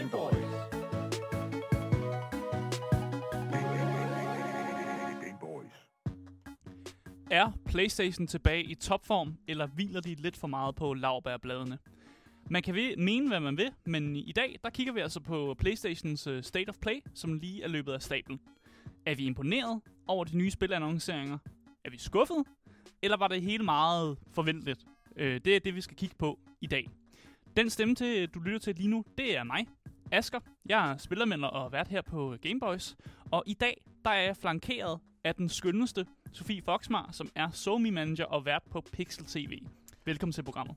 [0.00, 0.36] Gameboys.
[7.30, 11.78] Er PlayStation tilbage i topform, eller hviler de lidt for meget på lavbærbladene?
[12.50, 15.54] Man kan ved- mene, hvad man vil, men i dag der kigger vi altså på
[15.58, 18.40] PlayStations uh, State of Play, som lige er løbet af stablen.
[19.06, 21.38] Er vi imponeret over de nye spilannonceringer?
[21.84, 22.44] Er vi skuffet?
[23.02, 24.84] Eller var det hele meget forventeligt?
[25.16, 26.88] Øh, det er det, vi skal kigge på i dag.
[27.56, 29.66] Den stemme, til, du lytter til lige nu, det er mig,
[30.12, 30.40] Asker.
[30.66, 32.96] Jeg er spillermænder og vært her på Gameboys.
[33.30, 37.90] Og i dag, der er jeg flankeret af den skønneste, Sofie Foxmar, som er SoMe
[37.90, 39.58] Manager og vært på Pixel TV.
[40.04, 40.76] Velkommen til programmet.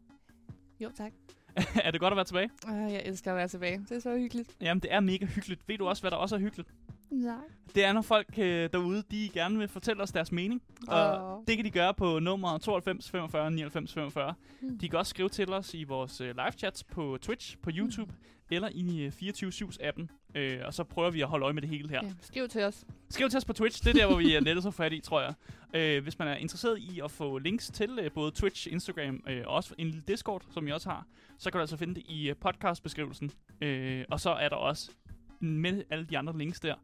[0.79, 1.13] Jo, tak.
[1.85, 2.49] er det godt at være tilbage?
[2.67, 3.79] Uh, jeg elsker at være tilbage.
[3.89, 4.57] Det er så hyggeligt.
[4.61, 5.67] Jamen, det er mega hyggeligt.
[5.67, 6.69] Ved du også, hvad der også er hyggeligt?
[7.13, 7.35] Nej.
[7.75, 10.61] Det er, når folk øh, derude, de gerne vil fortælle os deres mening.
[10.87, 14.33] Og det kan de gøre på nummer 92 45 99 45.
[14.61, 14.77] Mm.
[14.77, 18.13] De kan også skrive til os i vores øh, live chats på Twitch, på YouTube,
[18.51, 20.11] eller i øh, 24-7's appen.
[20.35, 21.99] Øh, og så prøver vi at holde øje med det hele her.
[22.03, 22.85] Ja, skriv til os.
[23.09, 24.99] Skriv til os på Twitch, det er der, hvor vi er nettet så fat i,
[24.99, 25.33] tror jeg.
[25.73, 29.43] Øh, hvis man er interesseret i at få links til øh, både Twitch, Instagram øh,
[29.45, 31.05] og også en lille Discord, som jeg også har,
[31.37, 33.31] så kan du altså finde det i øh, podcastbeskrivelsen.
[33.61, 34.91] Øh, og så er der også
[35.39, 36.75] med alle de andre links der,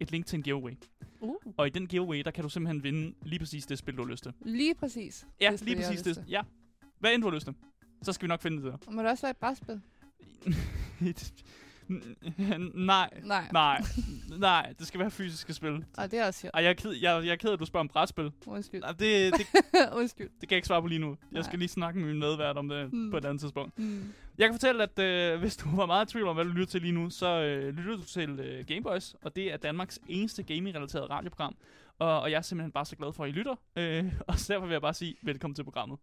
[0.00, 0.72] et link til en giveaway.
[1.20, 1.34] Uh.
[1.56, 4.10] Og i den giveaway, der kan du simpelthen vinde lige præcis det spil, du har
[4.10, 4.32] lyst til.
[4.40, 5.26] Lige præcis.
[5.40, 6.24] Ja, Det lige præcis det.
[6.28, 6.42] Ja.
[6.98, 7.54] Hvad end du har lyst til,
[8.02, 8.90] så skal vi nok finde det der.
[8.90, 9.80] Må det også være et brætspil?
[12.74, 13.48] nej, Nej.
[13.52, 13.82] nej,
[14.38, 15.84] nej, det skal være fysiske spil.
[15.98, 16.50] Og det er også.
[16.54, 18.32] Ej, jeg er ked, jeg, jeg er ked at du spørger om brætspil.
[18.46, 18.80] Undskyld.
[18.80, 19.46] Nej, det, det,
[19.98, 20.26] Undskyld.
[20.40, 21.16] det kan jeg ikke svare på lige nu.
[21.32, 21.58] Jeg skal Nej.
[21.58, 23.10] lige snakke med min medvært om det Hmm.
[23.10, 23.78] på et andet tidspunkt.
[23.78, 24.12] Mm.
[24.38, 26.66] Jeg kan fortælle, at øh, hvis du var meget i tvivl om, hvad du lytter
[26.70, 30.42] til lige nu, så øh, lytter du til øh, Gameboys, og det er Danmarks eneste
[30.42, 31.56] gaming-relateret radioprogram.
[31.98, 33.54] Og, og jeg er simpelthen bare så glad for, at I lytter.
[33.76, 35.98] Øh, og så derfor vil jeg bare sige, velkommen til programmet.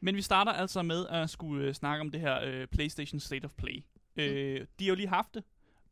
[0.00, 3.44] Men vi starter altså med at skulle øh, snakke om det her øh, PlayStation State
[3.44, 3.84] of Play.
[4.16, 5.44] Øh, de har jo lige haft det,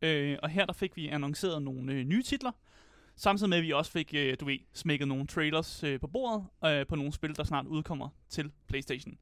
[0.03, 2.53] øh, og her der fik vi annonceret nogle øh, nye titler,
[3.17, 6.47] samtidig med at vi også fik, øh, du ved, smækket nogle trailers øh, på bordet
[6.65, 9.19] øh, på nogle spil, der snart udkommer til PlayStation.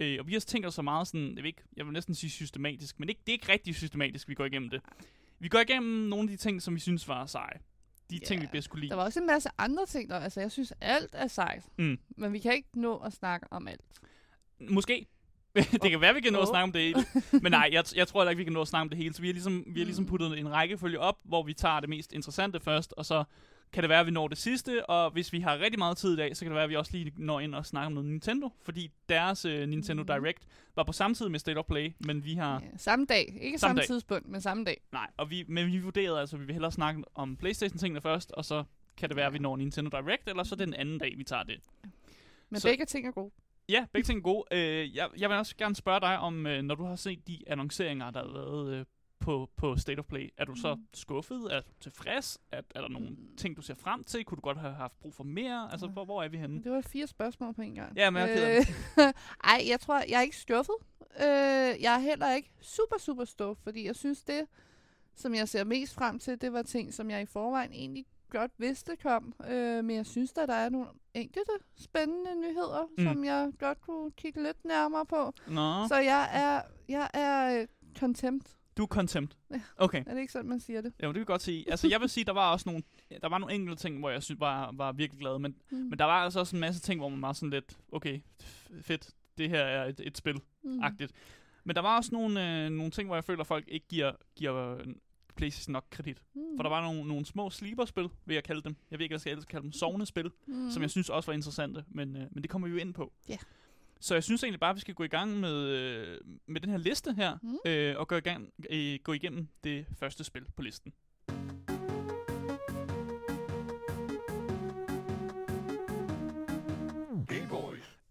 [0.00, 2.14] Øh, og vi har tænkt os så meget sådan, jeg vil, ikke, jeg vil næsten
[2.14, 4.80] sige systematisk, men ikke, det er ikke rigtig systematisk, vi går igennem det.
[5.38, 7.58] Vi går igennem nogle af de ting, som vi synes var seje.
[8.10, 8.90] De ting, vi bedst kunne lide.
[8.90, 10.16] Der var også en masse andre ting, der.
[10.16, 11.64] Altså, jeg synes, alt er sejt.
[11.78, 11.98] Mm.
[12.16, 13.84] Men vi kan ikke nå at snakke om alt.
[14.60, 15.06] Måske.
[15.82, 17.04] det kan være, vi kan nå at snakke om det hele.
[17.42, 19.14] Men nej, jeg, jeg tror heller ikke, vi kan nå at snakke om det hele.
[19.14, 20.08] Så vi har ligesom, vi har ligesom Mm.
[20.10, 23.24] puttet en rækkefølge op, hvor vi tager det mest interessante først, og så
[23.72, 26.12] kan det være, at vi når det sidste, og hvis vi har rigtig meget tid
[26.14, 27.92] i dag, så kan det være, at vi også lige når ind og snakker om
[27.92, 30.06] noget Nintendo, fordi deres uh, Nintendo Mm.
[30.06, 32.60] Direct var på samme tid med State of Play, men vi har...
[32.60, 33.38] Ja, samme dag.
[33.40, 33.86] Ikke Samme samme, dag.
[33.86, 34.80] tidspunkt, men samme dag.
[34.92, 38.32] Nej, og vi, men vi vurderede altså, at vi vil hellere snakke om Playstation-tingene først,
[38.32, 38.64] og så
[38.96, 41.42] kan det være, at vi når Nintendo Direct, eller så den anden dag, vi tager
[41.42, 41.60] det.
[42.50, 42.68] Men så.
[42.68, 43.30] begge ting er gode.
[43.68, 44.44] Ja, begge ting er gode.
[44.52, 47.38] Øh, jeg, jeg vil også gerne spørge dig om, øh, når du har set de
[47.46, 48.84] annonceringer, der har været øh,
[49.20, 50.86] på, på State of Play, er du så Mm.
[50.94, 51.48] skuffet?
[51.50, 52.38] Er du tilfreds?
[52.52, 53.36] Er, er der nogle Mm.
[53.36, 54.24] ting, du ser frem til?
[54.24, 55.68] Kunne du godt have haft brug for mere?
[55.72, 56.62] Altså, hvor, hvor er vi henne?
[56.62, 57.96] Det var fire spørgsmål på en gang.
[57.96, 58.64] Ja, men jeg er
[58.98, 59.12] Øh,
[59.50, 60.74] Ej, jeg tror, jeg er ikke skuffet.
[61.20, 64.40] Øh, jeg er heller ikke super, super stof, fordi jeg synes det,
[65.14, 68.06] som jeg ser mest frem til, det var ting, som jeg i forvejen egentlig
[68.38, 69.34] godt vidste kom.
[69.50, 73.04] Øh, men jeg synes, at der er nogle enkelte spændende nyheder, Mm.
[73.04, 75.32] som jeg godt kunne kigge lidt nærmere på.
[75.48, 77.66] Nå, Så jeg er, jeg er øh,
[77.98, 78.56] contempt.
[78.76, 79.36] du er contempt.
[79.50, 79.60] Ja.
[79.76, 80.92] Okay, Er det ikke sådan, man siger det?
[81.02, 81.70] jo, det kan jeg godt sige.
[81.70, 82.82] Altså, jeg vil sige, der var også nogle,
[83.22, 85.76] der var nogle enkelte ting, hvor jeg synes, var, var virkelig glad, men, Mm.
[85.76, 88.20] men der var altså også en masse ting, hvor man var sådan lidt, okay,
[88.82, 90.40] fedt, det her er et, et spil.
[90.62, 90.80] mm.
[91.66, 94.12] Men der var også nogle, øh, nogle ting, hvor jeg føler, at folk ikke giver,
[94.36, 94.78] giver
[95.36, 96.22] PlayStation nok kredit.
[96.34, 96.40] Mm.
[96.56, 98.76] For der var nogle, nogle små sleeper-spil, vil jeg kalde dem.
[98.90, 99.72] Jeg ved ikke, hvad jeg skal ellers kalde dem.
[99.72, 100.54] Sovnespil, mm.
[100.54, 100.70] mm.
[100.70, 101.84] som jeg synes også var interessante.
[101.88, 103.12] Men, øh, men det kommer vi jo ind på.
[103.28, 103.36] Ja.
[104.00, 106.70] Så jeg synes egentlig bare, at vi skal gå i gang med, øh, med den
[106.70, 107.38] her liste her.
[107.42, 107.58] Mm.
[107.66, 110.92] Øh, og gå, i gang, øh, gå igennem det første spil på listen.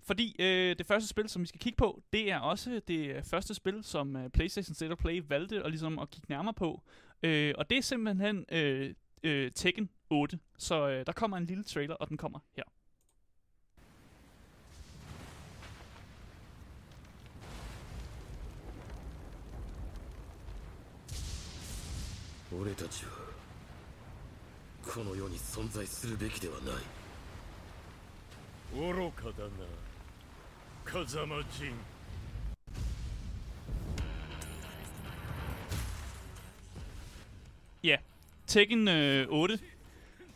[0.06, 3.24] Fordi øh, det første spil, som vi skal kigge på, det er også det øh,
[3.24, 6.82] første spil, som øh, PlayStation State of Play valgte at, ligesom at kigge nærmere på.
[7.23, 10.39] Øh, og det er simpelthen øh, øh, Tekken 8.
[10.59, 12.65] Så øh, der kommer en lille trailer, og den kommer her.
[22.51, 23.11] 俺たちは
[24.83, 26.75] この世に存在するべきではない
[28.75, 29.51] 愚かだな
[30.85, 31.45] 風間
[37.84, 37.98] 陣
[38.48, 39.60] Tekken øh, 8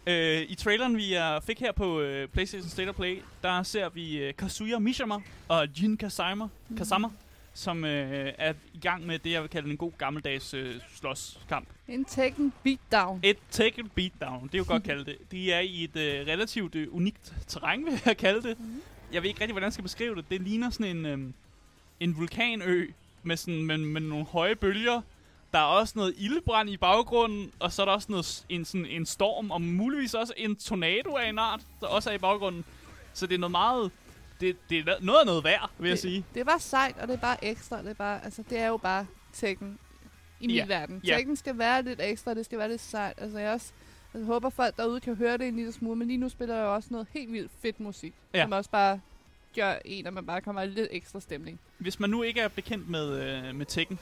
[0.10, 3.90] Øh, I traileren, vi er, fik her på øh, PlayStation State of Play, der ser
[3.90, 5.16] vi øh, Kazuya Mishima
[5.48, 6.48] og Jin Kazama,
[6.78, 7.08] Kazama
[7.58, 11.68] som øh, er i gang med det, jeg vil kalde en god gammeldags øh, slåskamp.
[11.88, 13.20] En Tekken beatdown.
[13.24, 15.18] Et Tekken Beatdown, det er jo godt kalde det.
[15.32, 18.60] De er i et øh, relativt øh, unikt terræn, vil jeg kalde det.
[18.60, 18.82] Mhm.
[19.14, 20.26] Jeg ved ikke rigtig, hvordan jeg skal beskrive det.
[20.30, 21.20] Det ligner sådan en, øh,
[22.00, 22.88] en vulkanø
[23.24, 25.02] med, sådan, med, med nogle høje bølger.
[25.54, 28.86] Der er også noget ildebrand i baggrunden, og så er der også noget, en, sådan,
[28.86, 32.66] en storm, og muligvis også en tornado af en art, der også er i baggrunden.
[33.14, 33.92] Så det er noget meget...
[34.42, 36.26] Det, det er noget af noget værd, vil jeg det, sige.
[36.34, 37.82] Det er bare sejt, og det er bare ekstra.
[37.82, 39.80] Det er, bare, altså, det er jo bare Tekken
[40.40, 40.66] i min Ja.
[40.66, 41.02] verden.
[41.08, 41.16] Ja.
[41.16, 43.14] Tekken skal være lidt ekstra, det skal være lidt sejt.
[43.18, 43.72] Altså, jeg også
[44.14, 46.64] jeg håber, folk derude kan høre det en lille smule, men lige nu spiller jeg
[46.64, 48.44] jo også noget helt vildt fedt musik, Ja.
[48.44, 49.00] som også bare
[49.56, 51.60] gør en, at man bare kommer lidt ekstra stemning.
[51.78, 54.00] Hvis man nu ikke er bekendt med, øh, med Tekken,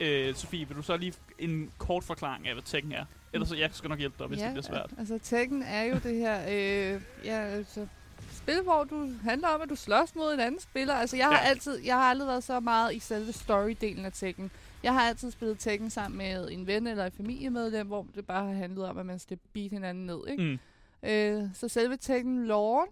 [0.00, 3.04] øh, Sofie, vil du så lige en kort forklaring af, hvad Tekken er?
[3.32, 4.90] Ellers så jeg skal nok hjælpe dig, hvis det bliver svært.
[4.98, 7.86] Altså, Tekken er jo det her, øh, ja, altså,
[8.32, 10.94] spil, hvor du handler om, at du slås mod en anden spiller.
[10.94, 11.48] Altså, jeg har, Ja.
[11.48, 14.50] altid, jeg har aldrig været så meget i selve story-delen af Tekken.
[14.82, 18.46] Jeg har altid spillet Tekken sammen med en ven eller et familiemedlem, hvor det bare
[18.46, 20.42] har handlet om, at man skal beat hinanden ned, ikke?
[20.42, 20.58] Mm.
[21.08, 22.86] Øh, så selve Tekken lore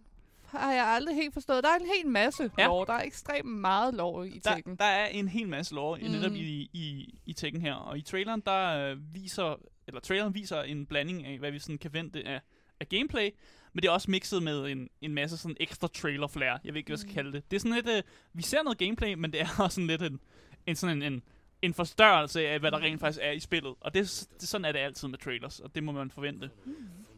[0.59, 1.65] har jeg aldrig helt forstået.
[1.65, 2.67] Der er en hel masse Ja.
[2.67, 2.87] lore.
[2.87, 4.77] Der er ekstremt meget lore i Der, Tekken.
[4.77, 6.11] der er en hel masse lore mm.
[6.11, 6.37] netop Mm.
[6.37, 7.75] i, i, i Tekken her.
[7.75, 11.79] Og i traileren, der øh, viser, eller traileren viser en blanding af, hvad vi sådan
[11.79, 12.41] kan vente af,
[12.81, 13.31] af gameplay.
[13.73, 16.59] Men det er også mixet med en, en masse sådan ekstra trailer flair.
[16.65, 17.15] Jeg ved ikke, hvad jeg skal Mm.
[17.15, 17.51] kalde det.
[17.51, 18.03] Det er sådan lidt, øh,
[18.33, 20.21] vi ser noget gameplay, men det er også sådan lidt en,
[20.67, 21.23] en sådan en, en,
[21.62, 23.75] en forstørrelse af, hvad der rent faktisk er i spillet.
[23.81, 26.51] Og det, det, sådan er det altid med trailers, og det må man forvente.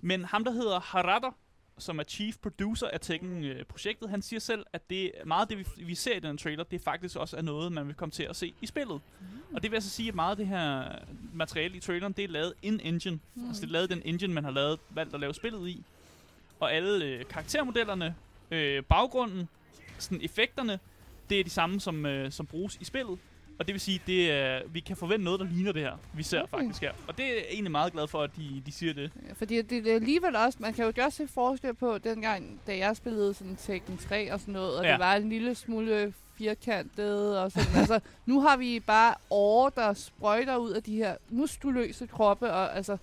[0.00, 1.29] Men ham, der hedder Harada,
[1.78, 5.84] som er chief producer af Tekken-projektet, han siger selv, at det meget af det, vi,
[5.84, 8.37] vi ser i den trailer, det faktisk også er noget, man vil komme til at
[8.37, 9.00] se i spillet.
[9.52, 10.84] Og det vil altså sige, at meget af det her
[11.32, 13.20] materiale i traileren, det er lavet in-engine.
[13.34, 13.49] Mm.
[13.49, 15.84] Altså det er lavet den engine, man har lavet, valgt at lave spillet i.
[16.61, 18.14] Og alle øh, karaktermodellerne,
[18.50, 19.49] øh, baggrunden,
[19.99, 20.78] sådan effekterne,
[21.31, 23.19] det er de samme, som, øh, som bruges i spillet.
[23.58, 26.23] Og det vil sige, det er, vi kan forvente noget, der ligner det her, vi
[26.23, 26.50] ser Okay.
[26.58, 26.93] faktisk her.
[27.08, 29.11] Og det er jeg egentlig meget glad for, at de, de siger det.
[29.29, 32.61] Ja, Fordi det, det er alligevel også, man kan jo godt se forskel på dengang,
[32.67, 34.91] da jeg spillede sådan Tekken 3 og sådan noget, og Ja.
[34.93, 37.76] det var en lille smule firkantet og sådan.
[37.81, 42.76] altså, nu har vi bare åre, der sprøjter ud af de her muskuløse kroppe, og
[42.76, 42.97] altså,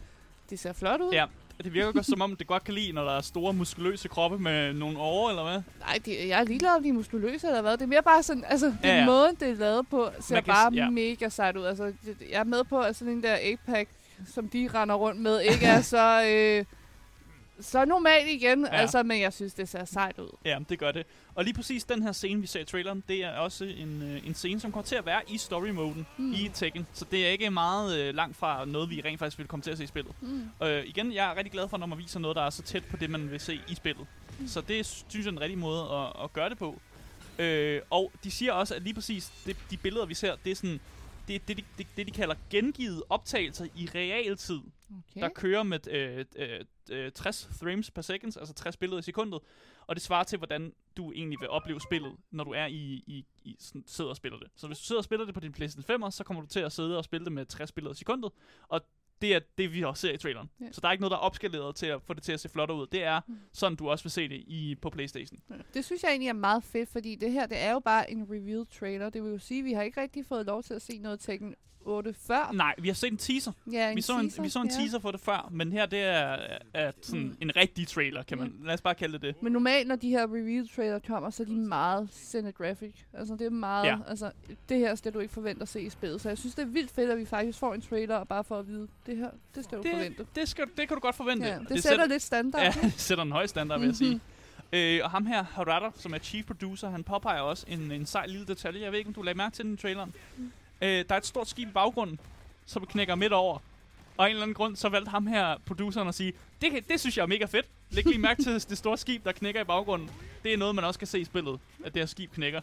[0.49, 1.11] det ser flot ud.
[1.13, 1.25] Ja,
[1.63, 4.39] det virker godt som om, det godt kan lide, når der er store muskuløse kroppe
[4.39, 5.61] med nogle åre, eller hvad?
[5.79, 7.71] Nej, det, jeg er ligeglad om de er muskuløse eller hvad.
[7.71, 10.43] Det er mere bare sådan, altså, den Ja, måde, det er lavet på, ser Man
[10.43, 10.89] kan bare ja.
[10.89, 11.63] mega sejt ud.
[11.65, 11.93] Altså,
[12.31, 13.89] jeg er med på, at sådan en der 8-pack,
[14.33, 16.65] som de render rundt med, ikke er så, øh,
[17.63, 18.65] så normalt igen.
[18.65, 18.71] Ja.
[18.71, 20.29] Altså, men jeg synes, det ser sejt ud.
[20.45, 21.05] Ja, det gør det.
[21.35, 24.27] Og lige præcis den her scene, vi ser i traileren, det er også en, øh,
[24.27, 26.33] en scene, som kommer til at være i story-moden mm.
[26.33, 26.87] I Tekken.
[26.93, 29.71] Så det er ikke meget øh, langt fra noget, vi rent faktisk vil komme til
[29.71, 30.13] at se i spillet.
[30.21, 30.49] Mm.
[30.63, 32.83] Øh, igen, jeg er rigtig glad for, når man viser noget, der er så tæt
[32.85, 34.07] på det, man vil se i spillet.
[34.39, 34.47] Mm.
[34.47, 36.79] Så det synes jeg er en rigtig måde at, at gøre det på.
[37.39, 40.55] Øh, og de siger også, at lige præcis det, de billeder, vi ser, det er
[40.55, 40.79] sådan...
[41.27, 44.59] Det er det, de, det, det, de kalder gengivet optagelser i realtid,
[45.11, 45.21] Okay.
[45.21, 46.59] der kører med øh, øh,
[46.91, 49.39] øh, 60 frames per second, altså 60 billeder i sekundet.
[49.87, 53.25] Og det svarer til, hvordan du egentlig vil opleve spillet, når du er i, i,
[53.43, 54.47] i sådan, sidder og spiller det.
[54.55, 56.59] Så hvis du sidder og spiller det på din PlayStation 5, så kommer du til
[56.59, 58.31] at sidde og spille det med 60 billeder i sekundet.
[58.67, 58.81] Og
[59.23, 60.49] det er det, vi også ser i traileren.
[60.61, 60.65] Ja.
[60.71, 62.49] Så der er ikke noget, der er opskaleret til at få det til at se
[62.49, 62.87] flot ud.
[62.91, 63.35] Det er Mm.
[63.53, 65.39] sådan, du også vil se det i, på PlayStation.
[65.73, 68.27] Det synes jeg egentlig er meget fedt, fordi det her, det er jo bare en
[68.31, 69.09] reveal trailer.
[69.09, 71.19] Det vil jo sige, at vi har ikke rigtig fået lov til at se noget
[71.19, 72.51] Tekken 8 før.
[72.53, 73.51] Nej, vi har set en teaser.
[73.71, 74.73] Ja, vi, så en, vi så en ja.
[74.75, 76.37] teaser for det før, men her det er,
[76.73, 77.35] er sådan Mm.
[77.41, 78.55] en rigtig trailer, kan man.
[78.63, 79.43] Lad os bare kalde det det.
[79.43, 82.93] Men normalt, når de her reveal trailer kommer, så er de meget cinegraphic.
[83.13, 83.85] Altså, det er meget...
[83.85, 83.97] Ja.
[84.07, 84.31] Altså,
[84.69, 86.21] det her skal du ikke forvente at se i spillet.
[86.21, 88.43] Så jeg synes, det er vildt fedt, at vi faktisk får en trailer, og bare
[88.43, 90.17] for at vide, det her, det skal du forvente.
[90.17, 91.47] Det, det, skal, det kan du godt forvente.
[91.47, 92.61] Ja, det, sætter lidt standard.
[92.61, 94.11] Ja, det sætter en høj standard, vil jeg sige.
[94.11, 94.21] Mhm.
[94.73, 98.25] Øh, og ham her, Harada, som er chief producer, han påpeger også en, en sej
[98.25, 98.81] lille detalje.
[98.81, 100.13] Jeg ved ikke, om du lagde mærke til den i traileren.
[100.37, 100.51] Mm.
[100.81, 102.19] Øh, der er et stort skib i baggrunden,
[102.65, 103.57] som knækker midt over.
[104.17, 106.83] Og af en eller anden grund, så valgte ham her, produceren, at sige, det, kan,
[106.89, 107.65] det synes jeg er mega fedt.
[107.93, 110.09] Læg lige mærke til det store skib, der knækker i baggrunden.
[110.43, 112.61] Det er noget, man også kan se i spillet, at det her skib knækker.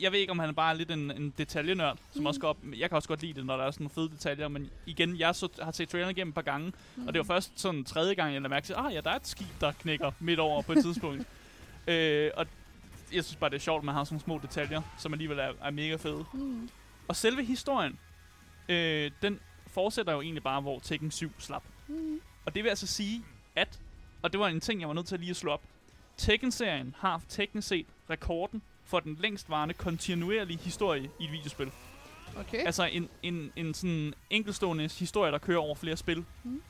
[0.00, 2.26] Jeg ved ikke, om han er bare lidt en, en detaljenørd, som Mm.
[2.26, 2.56] også går op.
[2.76, 5.18] Jeg kan også godt lide det, når der er sådan nogle fede detaljer, men igen,
[5.18, 7.06] jeg så, har set traileren igennem et par gange, Mm.
[7.06, 9.16] og det var først sådan tredje gang, jeg lagde mærke til, ah ja, der er
[9.16, 11.26] et skib, der knækker midt over på et tidspunkt.
[11.86, 12.46] øh, og
[13.12, 15.52] jeg synes bare, det er sjovt, at man har sådan små detaljer, som alligevel er,
[15.62, 16.24] er mega fede.
[16.32, 16.68] Mm.
[17.08, 17.98] Og selve historien,
[18.68, 21.62] øh, den fortsætter jo egentlig bare, hvor Tekken 7 slap.
[21.88, 22.20] Mm.
[22.44, 23.24] Og det vil altså sige,
[23.56, 23.78] at,
[24.22, 25.62] og det var en ting, jeg var nødt til lige at slå op,
[26.16, 31.70] Tekken-serien har teknisk set rekorden for den længstvarende kontinuerlige historie i et videospil.
[32.36, 32.58] Okay.
[32.66, 36.24] Altså en, en, en sådan enkeltstående historie, der kører over flere spil.
[36.44, 36.62] Mm.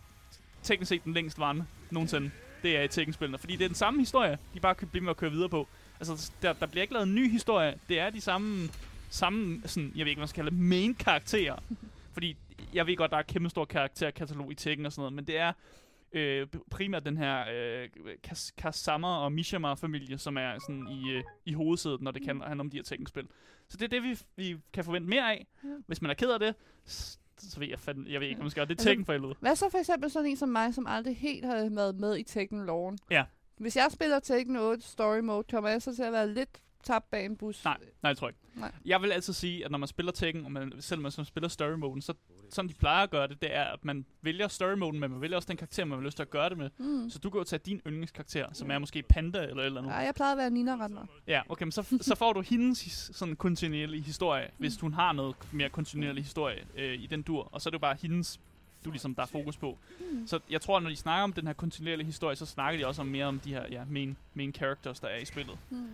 [0.63, 2.31] teknisk set den længst varende nogensinde.
[2.63, 3.39] Det er i Tekken-spillene.
[3.39, 5.69] Fordi det er den samme historie, de bare kan blive med at køre videre på.
[6.01, 7.79] Altså, der, der bliver ikke lavet en ny historie.
[7.89, 8.69] Det er de samme,
[9.11, 11.57] samme sådan, jeg ved ikke, hvad man skal kalde main-karakterer.
[12.13, 12.37] Fordi
[12.75, 15.25] jeg ved godt, der er et kæmpe stor karakterkatalog i Tekken og sådan noget, men
[15.25, 15.53] det er
[16.13, 17.89] øh, primært den her øh,
[18.27, 22.61] Kas- Kasama og Mishima-familie, som er sådan i, øh, i hovedsædet, når det kan handle
[22.61, 23.29] om de her Tekken-spil.
[23.69, 25.47] Så det er det, vi, vi kan forvente mere af.
[25.65, 25.69] Ja.
[25.87, 26.55] Hvis man er ked af det,
[27.39, 28.67] så ved jeg, fandme, jeg ved ikke, hvad man skal gøre.
[28.67, 29.35] Det er Altså, Tekken for helvede.
[29.41, 32.23] Hvad så for eksempel sådan en som mig, som aldrig helt har været med i
[32.23, 33.25] tekken loven Ja.
[33.57, 37.11] Hvis jeg spiller Tekken 8 Story Mode, kommer jeg så til at være lidt tabt
[37.11, 37.65] bag en bus?
[37.65, 38.41] Nej, nej, jeg tror ikke.
[38.55, 38.73] Nej.
[38.85, 41.49] Jeg vil altid sige, at når man spiller Tekken, og man, selv man som spiller
[41.49, 42.15] story mode, så
[42.55, 45.21] som de plejer at gøre det, det er, at man vælger story mode, men man
[45.21, 46.71] vælger også den karakter, man har lyst til at gøre det med.
[46.79, 47.11] Mm.
[47.11, 49.93] Så du kan jo tage din yndlingskarakter, som er måske Panda eller eller andet.
[49.93, 51.07] Nej, jeg plejede at være Nina meget.
[51.27, 54.55] Ja, okay, men så, så får du hendes sådan kontinuerlige historie, Mm.
[54.59, 57.49] hvis hun har noget mere kontinuerlig historie øh, i den dur.
[57.53, 58.41] Og så er det jo bare hendes,
[58.85, 59.79] du ligesom, der er fokus på.
[60.13, 60.27] Mm.
[60.27, 63.03] Så jeg tror, når de snakker om den her kontinuerlige historie, så snakker de også
[63.03, 65.59] om mere om de her ja, main, main characters, der er i spillet.
[65.71, 65.89] Mm.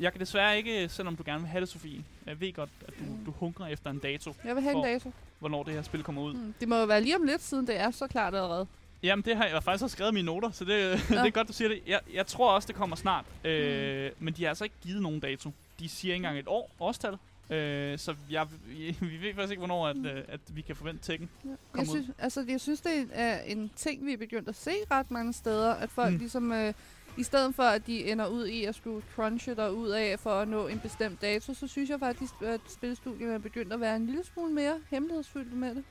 [0.00, 2.04] Jeg kan desværre ikke, selvom du gerne vil have det, Sofie.
[2.26, 4.86] Jeg ved godt, at du, du hungrer efter en dato, Jeg vil have en For-
[4.86, 5.12] dato.
[5.38, 6.34] hvornår det her spil kommer ud.
[6.34, 6.54] Mm.
[6.60, 8.66] Det må jo være lige om lidt siden, det er så klart allerede.
[9.02, 11.48] Jamen, det har jeg faktisk også skrevet i mine noter, så det, det er godt,
[11.48, 11.82] du siger det.
[11.86, 13.24] Jeg, jeg tror også, det kommer snart.
[13.44, 15.50] Øh, Men de har altså ikke givet nogen dato.
[15.80, 17.16] De siger ikke engang et år, årstal.
[17.50, 21.28] Øh, så jeg, vi ved faktisk ikke, hvornår at, øh, at vi kan forvente Tekken.
[21.44, 21.48] Ja.
[21.50, 21.86] Jeg, Kom ud.
[21.86, 25.32] synes, altså, jeg synes, det er en ting, vi er begyndt at se ret mange
[25.32, 26.12] steder, at folk Mm.
[26.14, 26.18] mm.
[26.18, 26.74] ligesom, øh,
[27.16, 30.30] i stedet for at de ender ud i at skulle crunche der ud af for
[30.30, 33.96] at nå en bestemt dato, så synes jeg faktisk, at spilstudierne er begyndt at være
[33.96, 35.84] en lille smule mere hemmelighedsfuldt med det.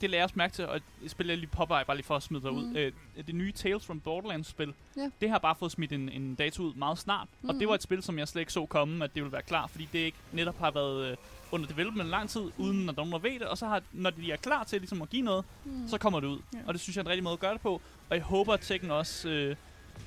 [0.00, 0.80] Det lader jeg også mærke til, og
[1.18, 2.62] jeg lige popper bare lige for at smide dig ud.
[2.64, 2.76] Mm.
[2.76, 2.92] Øh,
[3.26, 5.10] det nye Tales from Borderlands-spil, Ja.
[5.20, 7.28] det har bare fået smidt en, en dato ud meget snart.
[7.42, 7.48] Mm.
[7.48, 9.42] Og det var et spil, som jeg slet ikke så komme, at det ville være
[9.42, 11.16] klar, fordi det ikke netop har været øh,
[11.52, 13.42] under development lang tid, uden at nogen ved det.
[13.42, 15.88] Og så har, når de er klar til ligesom at give noget, Mm.
[15.88, 16.38] så kommer det ud.
[16.54, 16.58] Ja.
[16.66, 17.80] Og det synes jeg er en rigtig måde at gøre det på.
[18.10, 19.56] Og jeg håber, at Tekken også øh,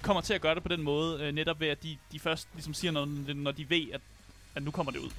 [0.05, 2.47] kommer til at gøre det på den måde, øh, netop ved, at de, de først
[2.53, 4.01] ligesom siger noget, når de ved, at,
[4.55, 5.11] at nu kommer det ud.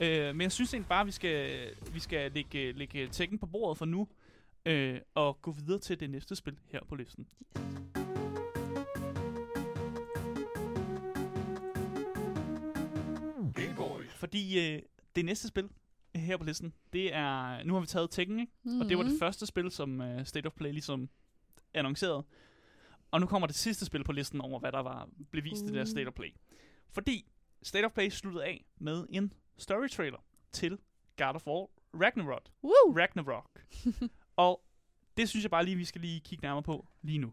[0.00, 0.28] Ja.
[0.28, 3.46] Øh, men jeg synes egentlig bare, at vi skal, vi skal lægge, lægge Tekken på
[3.46, 4.08] bordet for nu,
[4.66, 7.26] øh, og gå videre til det næste spil her på listen.
[13.54, 14.12] Game Boys.
[14.14, 14.82] Fordi øh,
[15.16, 15.68] det næste spil
[16.14, 17.62] her på listen, det er...
[17.64, 18.52] Nu har vi taget Tekken, ikke?
[18.62, 18.80] Mm.
[18.80, 21.08] Og det var det første spil, som uh, State of Play ligesom
[21.74, 22.24] annoncerede.
[23.10, 25.66] Og nu kommer det sidste spil på listen over, hvad der var blev vist i
[25.66, 25.86] det der Uh.
[25.86, 26.34] State of Play.
[26.92, 27.26] Fordi
[27.62, 30.18] State of Play sluttede af med en story trailer
[30.52, 30.78] til
[31.18, 32.42] God of War Ragnarok.
[32.64, 32.96] Woo!
[32.96, 33.50] Ragnarok.
[34.36, 34.62] og
[35.16, 37.32] det synes jeg bare lige, vi skal lige kigge nærmere på lige nu.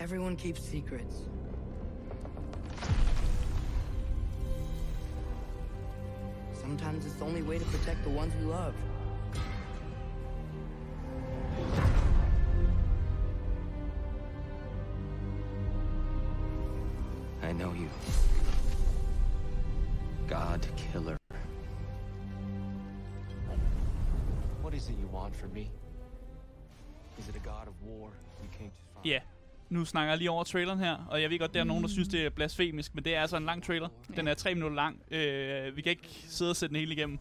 [0.00, 1.28] Everyone keeps secrets.
[6.54, 8.74] Sometimes it's the only way to protect the ones we love.
[29.70, 31.88] Nu snakker jeg lige over traileren her, og jeg ved godt, der er nogen, der
[31.88, 33.88] synes, det er blasfemisk, men det er altså en lang trailer.
[34.16, 35.02] Den er tre minutter lang.
[35.10, 37.18] Øh, vi kan ikke sidde og sætte den hele igennem.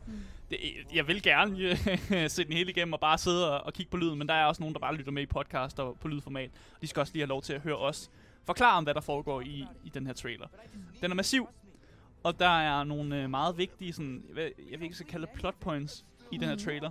[0.50, 0.60] Det,
[0.94, 1.78] jeg vil gerne øh,
[2.30, 4.46] sætte den hele igennem og bare sidde og, og kigge på lyden, men der er
[4.46, 6.52] også nogen, der bare lytter med i podcast og på lydformat.
[6.82, 8.12] De skal også lige have lov til at høre os
[8.46, 10.48] forklare om, hvad der foregår i, i den her trailer.
[11.02, 11.50] Den er massiv,
[12.24, 16.06] og der er nogle øh, meget vigtige, sådan, jeg ved, ikke, skal kalde plot points
[16.32, 16.90] i den her trailer.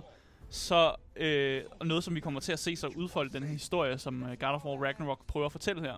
[0.49, 3.97] Så øh, og noget, som vi kommer til at se sig udfolde den her historie,
[3.97, 5.95] som øh, God of War Ragnarok prøver at fortælle her.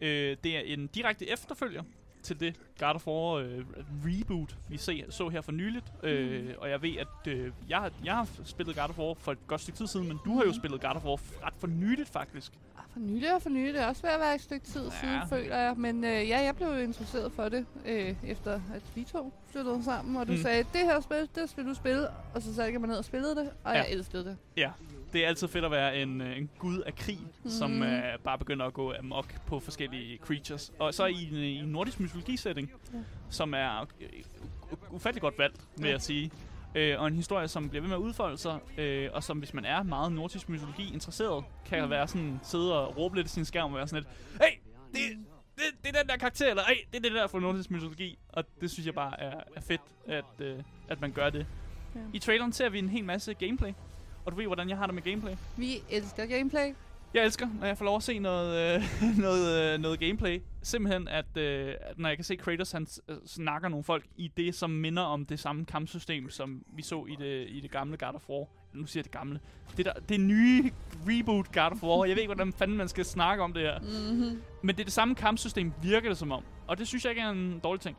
[0.00, 1.82] Øh, det er en direkte efterfølger
[2.22, 3.64] til det God of War øh,
[4.04, 5.84] reboot, vi se, så her for nyligt.
[6.02, 9.46] Øh, og jeg ved, at øh, jeg, jeg har spillet God of War for et
[9.46, 12.08] godt stykke tid siden, men du har jo spillet God of War ret for nyligt,
[12.08, 12.52] faktisk.
[12.78, 13.74] Ah, For nylig og for nylig.
[13.74, 14.90] Det er også ved at være et stykke tid Ja.
[15.00, 15.74] siden, føler jeg.
[15.76, 20.16] Men øh, ja, jeg blev interesseret for det, øh, efter at vi to flyttede sammen.
[20.16, 20.38] Og du Mm.
[20.38, 20.42] mm.
[20.42, 22.08] sagde, det her spil, det skal du spille.
[22.34, 23.78] Og så satte jeg mig ned og spillede det, og Ja.
[23.78, 24.36] jeg elskede det.
[24.56, 24.70] Ja,
[25.12, 27.50] det er altid fedt at være en, øh, en gud af krig, mm.
[27.50, 27.82] som Mhm.
[27.82, 30.72] øh, bare begynder at gå amok på forskellige creatures.
[30.78, 32.98] Og så i en, øh, i nordisk mytologi-setting, Ja.
[33.30, 34.08] som er øh,
[34.90, 35.92] ufattelig godt valgt, vil Ja.
[35.92, 36.30] jeg sige.
[36.74, 39.54] Øh, og en historie, som bliver ved med at udfolde sig, øh, og som hvis
[39.54, 41.90] man er meget nordisk mytologi interesseret, kan Mm.
[41.90, 44.58] være sådan, sidde og råbe lidt i sin skærm og være sådan lidt, hey,
[44.92, 45.00] det,
[45.56, 48.18] det, det er den der karakter, eller hey, det er det der fra nordisk mytologi.
[48.28, 51.46] Og det synes jeg bare er, er fedt, at, øh, at man gør det.
[51.94, 52.00] Ja.
[52.12, 53.72] I traileren ser vi en hel masse gameplay.
[54.24, 55.32] Og du ved, hvordan jeg har det med gameplay.
[55.56, 56.74] Vi elsker gameplay.
[57.14, 58.82] Jeg elsker, når jeg får lov at se noget, øh,
[59.24, 60.42] noget, øh, noget gameplay.
[60.62, 64.32] Simpelthen, at, øh, at når jeg kan se Kratos, han øh, snakker nogle folk i
[64.36, 67.96] det, som minder om det samme kampsystem, som vi så i det, i det gamle
[67.96, 68.46] God of War.
[68.74, 69.40] Nu siger jeg det gamle.
[69.76, 70.70] Det, der, det nye
[71.06, 72.04] reboot God of War.
[72.04, 73.78] Jeg ved ikke, hvordan fanden man skal snakke om det her.
[73.78, 74.42] Mm-hmm.
[74.62, 76.44] Men det er det samme kampsystem, virker det som om.
[76.66, 77.96] Og det synes jeg ikke er en dårlig ting.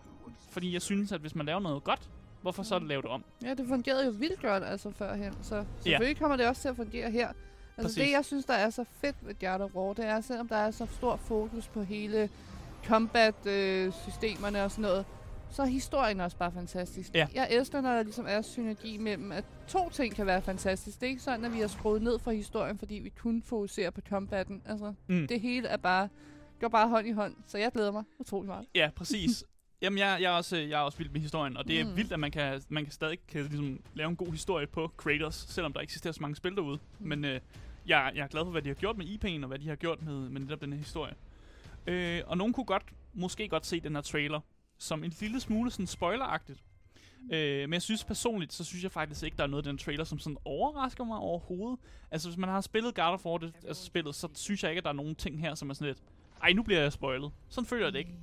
[0.52, 2.10] Fordi jeg synes, at hvis man laver noget godt,
[2.42, 3.24] hvorfor så lave det om?
[3.44, 6.76] Ja, det fungerede jo vildt godt altså førhen, så selvfølgelig kommer det også til at
[6.76, 7.28] fungere her.
[7.28, 7.36] Altså
[7.82, 7.96] Præcis.
[8.08, 10.56] det, jeg synes, der er så fedt ved God of War, det er, selvom der
[10.56, 12.30] er så stor fokus på hele
[12.86, 15.06] combat-systemerne og sådan noget,
[15.52, 17.14] så er historien også bare fantastisk.
[17.16, 17.28] Ja.
[17.36, 21.00] Jeg elsker, når der ligesom er synergi mellem, at to ting kan være fantastisk.
[21.00, 23.90] Det er ikke sådan, at vi har skruet ned for historien, fordi vi kun fokuserer
[23.90, 24.62] på combatten.
[24.66, 25.28] Altså, Mm.
[25.28, 26.10] det hele er bare,
[26.62, 28.66] går bare hånd i hånd, så jeg glæder mig utrolig meget.
[28.76, 29.44] Ja, præcis.
[29.82, 31.96] Jamen, jeg, jeg, er også, jeg er også vild med historien, og det er Mm.
[31.98, 35.36] vildt, at man kan, man kan stadig kan, ligesom, lave en god historie på Kratos,
[35.36, 36.80] selvom der eksisterer så mange spil derude.
[37.00, 37.40] Men øh,
[37.88, 39.76] jeg, jeg er glad for, hvad de har gjort med IP'en, og hvad de har
[39.76, 41.14] gjort med, med netop den her historie.
[41.88, 42.84] Øh, og nogen kunne godt,
[43.14, 44.40] måske godt se den her trailer
[44.78, 46.64] som en lille smule sådan spoileragtigt.
[47.34, 49.78] Øh, men jeg synes personligt, så synes jeg faktisk ikke, der er noget i den
[49.78, 51.80] trailer, som sådan overrasker mig overhovedet.
[52.12, 54.78] Altså, hvis man har spillet God of War, det, altså spillet, så synes jeg ikke,
[54.80, 56.00] at der er nogen ting her, som er sådan lidt,
[56.44, 57.32] ej, nu bliver jeg spoilet.
[57.50, 58.14] Sådan føler jeg det ikke.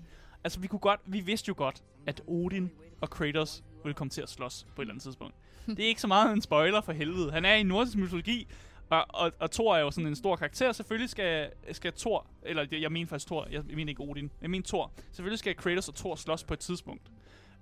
[0.44, 4.22] Altså, vi kunne godt, vi vidste jo godt, at Odin og Kratos ville komme til
[4.22, 5.34] at slås på et eller andet tidspunkt.
[5.66, 7.32] Det er ikke så meget en spoiler for helvede.
[7.32, 8.48] Han er i nordisk mytologi,
[8.90, 10.72] og, og, og Thor er jo sådan en stor karakter.
[10.72, 14.66] Selvfølgelig skal, skal Thor, eller jeg mener faktisk Thor, jeg mener ikke Odin, jeg mener
[14.66, 14.92] Thor.
[15.12, 17.02] Selvfølgelig skal Kratos og Thor slås på et tidspunkt.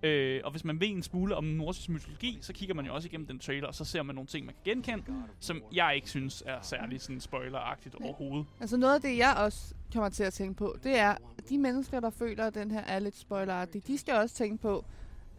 [0.05, 3.09] Øh, og hvis man ved en smule om nordisk mytologi, så kigger man jo også
[3.09, 5.05] igennem den trailer, og så ser man nogle ting, man kan genkende,
[5.41, 8.47] som jeg ikke synes er særlig sådan spoileragtigt overhovedet.
[8.61, 11.59] Altså noget af det, jeg også kommer til at tænke på, det er, at de
[11.59, 14.85] mennesker, der føler, at den her er lidt spoileragtig, de skal også tænke på,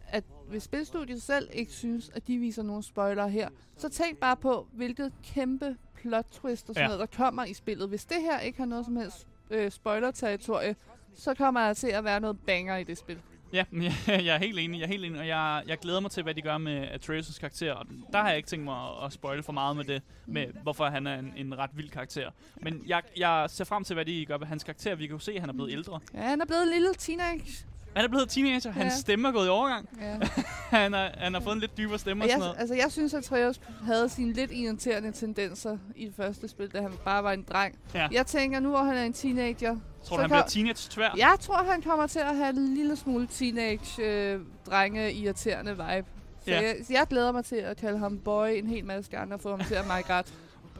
[0.08, 4.36] at hvis spilstudiet selv ikke synes, at de viser nogle spoilere her, så tænk bare
[4.36, 6.92] på, hvilket kæmpe plot twist og sådan Ja.
[6.92, 6.96] ja.
[6.96, 7.88] noget, der kommer i spillet.
[7.88, 10.76] Hvis det her ikke har noget som helst øh, spoiler-territorie,
[11.14, 13.18] så kommer der til at være noget banger i det spil.
[13.56, 13.64] Ja,
[14.06, 16.22] jeg, jeg er helt enig, jeg er helt enig, og jeg, jeg glæder mig til,
[16.22, 19.12] hvad de gør med Atreus' karakter, og der har jeg ikke tænkt mig at, at
[19.12, 22.30] spoile for meget med det, med hvorfor han er en, en ret vild karakter.
[22.62, 24.94] Men jeg, jeg ser frem til, hvad de gør med hans karakter.
[24.94, 26.00] Vi kan jo se, at han er blevet ældre.
[26.14, 27.66] Ja, han er blevet en lille teenage.
[27.96, 28.98] Han er blevet teenager, hans Ja.
[28.98, 29.88] stemme er gået i overgang.
[30.00, 30.18] Ja.
[30.78, 32.60] Han, er, han har fået en lidt dybere stemme og Og sådan jeg, noget.
[32.60, 36.80] altså, jeg synes, at Treos havde sine lidt irriterende tendenser i det første spil, da
[36.82, 37.78] han bare var en dreng.
[37.94, 38.08] Ja.
[38.12, 41.14] Jeg tænker, nu hvor han er en teenager, Tror du, han kan- bliver teenage tvær?
[41.16, 46.06] Jeg tror, han kommer til at have en lille smule teenage øh, drenge irriterende vibe.
[46.44, 46.60] Så Ja.
[46.62, 49.50] jeg, jeg glæder mig til at kalde ham boy en hel masse gange og få
[49.56, 50.22] ham til at my god.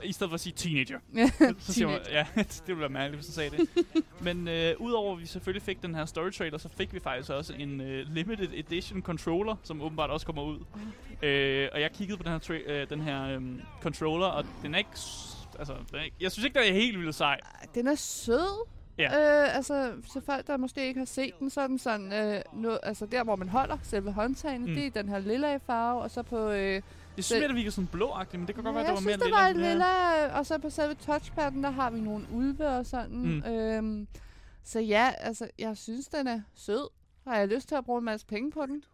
[0.04, 0.98] I stedet for at sige teenager.
[1.58, 3.68] Så siger man, ja, det ville være mærkeligt, hvis du sagde det.
[4.20, 7.30] Men øh, udover at vi selvfølgelig fik den her story trailer, så fik vi faktisk
[7.30, 10.58] også en øh, limited edition controller, som åbenbart også kommer ud.
[11.22, 14.74] Øh, og jeg kiggede på den her, tra- øh, den her øhm, controller, og den
[14.74, 14.90] er ikke...
[15.58, 17.40] Altså, den er ikke, jeg synes ikke, den er helt vildt sej.
[17.74, 18.66] Den er sød.
[18.98, 19.44] Ja.
[19.44, 22.42] Øh, altså, til folk, der måske ikke har set den, så er den sådan, øh,
[22.52, 24.66] no, altså der, hvor man holder selve håndtagen, Mm.
[24.74, 26.50] det er den her lilla farve, og så på...
[26.50, 26.58] Øh,
[27.16, 29.02] Jeg synes, at det virker sådan blåagtigt, men det kan godt være, jeg at der
[29.02, 29.72] var synes, mere der var en lilla.
[29.72, 33.42] lilla, og så på selve touchpadden, der har vi nogle ulve og sådan.
[33.46, 33.52] Mm.
[33.52, 34.08] Øhm,
[34.64, 36.88] så ja, altså, jeg synes, den er sød.
[37.26, 38.84] Har jeg lyst til at bruge en masse penge på den?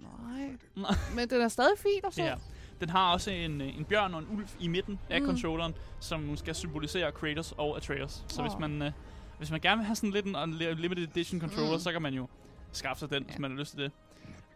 [0.00, 0.56] Nej.
[1.16, 2.24] Men den er stadig fin og sød.
[2.24, 2.34] Ja.
[2.80, 5.26] Den har også en, øh, en bjørn og en ulv i midten af Mm.
[5.26, 8.24] controlleren, som skal symbolisere Kratos og Atreus.
[8.28, 8.60] Så hvis Åh.
[8.60, 8.92] man, øh,
[9.40, 11.78] hvis man gerne vil have sådan lidt en, en li- limited edition controller, Mm.
[11.78, 12.28] så kan man jo
[12.72, 13.40] skaffe sig den, hvis Ja.
[13.40, 13.92] man har lyst til det.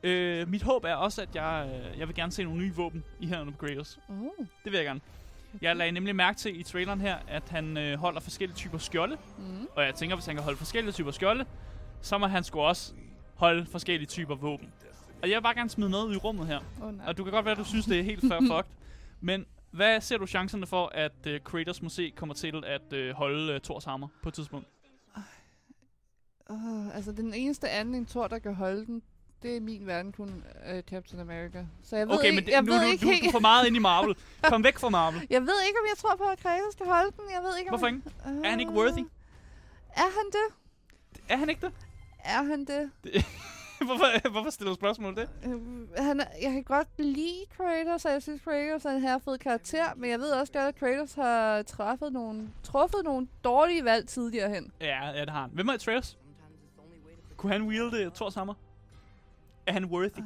[0.03, 3.05] Øh, mit håb er også, at jeg, øh, jeg vil gerne se nogle nye våben
[3.21, 3.99] i hænderne på Kratos.
[4.09, 4.27] Uh.
[4.65, 5.01] Det vil jeg gerne.
[5.63, 9.17] Jeg lagde nemlig mærke til i traileren her, at han øh, holder forskellige typer skjolde.
[9.39, 9.67] Mm.
[9.77, 11.45] Og jeg tænker, hvis han kan holde forskellige typer skjolde,
[12.01, 12.93] så må han sgu også
[13.35, 14.73] holde forskellige typer våben.
[15.23, 16.61] Og jeg vil bare gerne smide noget ud i rummet her.
[16.83, 17.07] Oh, nej.
[17.07, 18.73] Og du kan godt være, at du synes, det er helt fair fucked.
[19.21, 23.55] Men hvad ser du chancerne for, at uh, Kratos måske kommer til at uh, holde
[23.55, 24.67] uh, Thors hammer på et tidspunkt?
[26.51, 29.03] Uh, altså, den eneste anden en Thor, der kan holde den,
[29.43, 31.67] det er min verden kun uh, Captain America.
[31.83, 33.33] Så jeg ved Okay, ikke, men det, jeg nu, ved du, ikke helt, du er
[33.33, 34.17] for meget ind i Marvel.
[34.43, 35.27] Kom væk fra Marvel.
[35.31, 37.25] Jeg ved ikke, om jeg tror på, at Kratos kan holde den.
[37.35, 38.03] Jeg ved ikke, om Hvorfor ikke?
[38.27, 39.05] Uh, Er han ikke worthy?
[39.97, 40.55] Er han det?
[41.29, 41.73] Er han ikke det?
[42.25, 42.91] Er han det?
[43.87, 45.29] hvorfor, hvorfor stiller du spørgsmål det?
[45.45, 49.39] Øh, han er, jeg kan godt lide Kratos, og jeg synes, Kratos er en herrefed
[49.39, 54.09] karakter, men jeg ved også godt, at Kratos har truffet nogle, truffet nogle dårlige valg
[54.09, 54.73] tidligere hen.
[54.81, 55.51] Ja, ja, det har han.
[55.53, 56.17] Hvem er Atreus?
[57.37, 58.55] Kunne han wielde Thors hammer?
[59.67, 60.21] Er han worthy?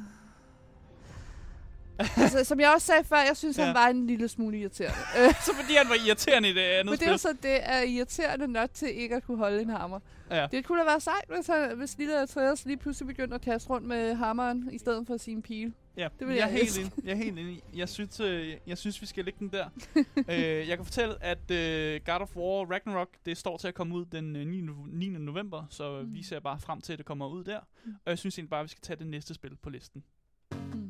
[2.17, 3.65] altså, som jeg også sagde før, jeg synes, Ja.
[3.65, 4.97] han var en lille smule irriterende.
[5.19, 7.59] Øh, Så fordi han var irriterende i det andet men det er jo så det
[7.69, 9.99] er irriterende nok til ikke at kunne holde en hammer.
[10.31, 10.47] Ja.
[10.51, 13.69] Det kunne da være sejt, hvis, han, hvis lille Atreus lige pludselig begyndte at kaste
[13.69, 15.73] rundt med hammeren, i stedet for sin pil.
[15.99, 16.91] Ja, Det vil jeg, jeg er helt enig.
[17.05, 17.61] jeg er helt enig.
[17.75, 19.69] Jeg synes, øh, jeg synes vi skal lægge den der.
[20.29, 23.95] øh, jeg kan fortælle, at øh, God of War Ragnarok, det står til at komme
[23.95, 24.61] ud den øh, 9.
[24.61, 25.07] nov- 9.
[25.09, 26.13] november, så mm.
[26.13, 27.59] vi ser bare frem til, at det kommer ud der.
[27.85, 27.91] Mm.
[28.05, 30.03] Og jeg synes egentlig bare, at vi skal tage det næste spil på listen.
[30.51, 30.89] Mm.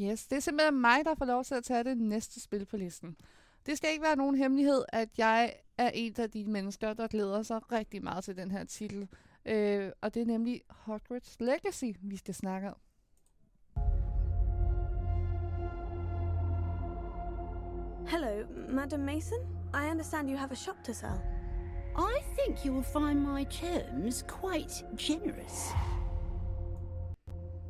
[0.00, 2.76] Yes, det er simpelthen mig, der får lov til at tage det næste spil på
[2.76, 3.16] listen.
[3.66, 7.42] Det skal ikke være nogen hemmelighed, at jeg er en af de mennesker, der glæder
[7.42, 9.08] sig rigtig meget til den her titel.
[9.46, 12.76] Øh, og det er nemlig Hogwarts Legacy, vi skal snakke om.
[18.06, 19.38] Hello, Madam Mason.
[19.74, 21.20] I understand you have a shop to sell.
[21.96, 25.72] I think you will find my terms quite generous.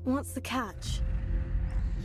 [0.05, 1.01] What's the catch?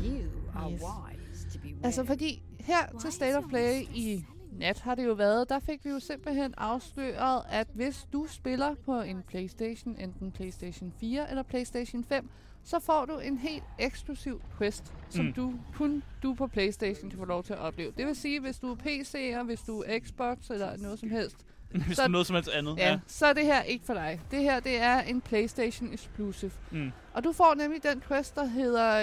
[0.03, 0.81] You are Yes.
[0.81, 2.07] wise to be Altså wary.
[2.07, 4.25] fordi her Why til State of Play i?
[4.57, 8.75] Nat har det jo været, der fik vi jo simpelthen afsløret, at hvis du spiller
[8.85, 12.29] på en Playstation, enten Playstation 4 eller Playstation 5,
[12.63, 15.33] så får du en helt eksklusiv quest, som Mm.
[15.33, 17.91] du kun du på Playstation kan få lov til at opleve.
[17.97, 21.37] Det vil sige, hvis du er PC'er, hvis du er Xbox eller noget som helst,
[21.87, 22.77] Hvis Så- er noget som helst andet.
[22.77, 24.19] ja, så er det her ikke for dig.
[24.31, 26.51] Det her, det er en Playstation exclusive.
[26.71, 26.91] Mm.
[27.13, 28.95] Og du får nemlig den quest, der hedder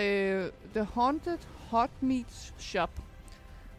[0.45, 1.39] øh, The Haunted
[1.71, 2.91] Hot Meat Shop.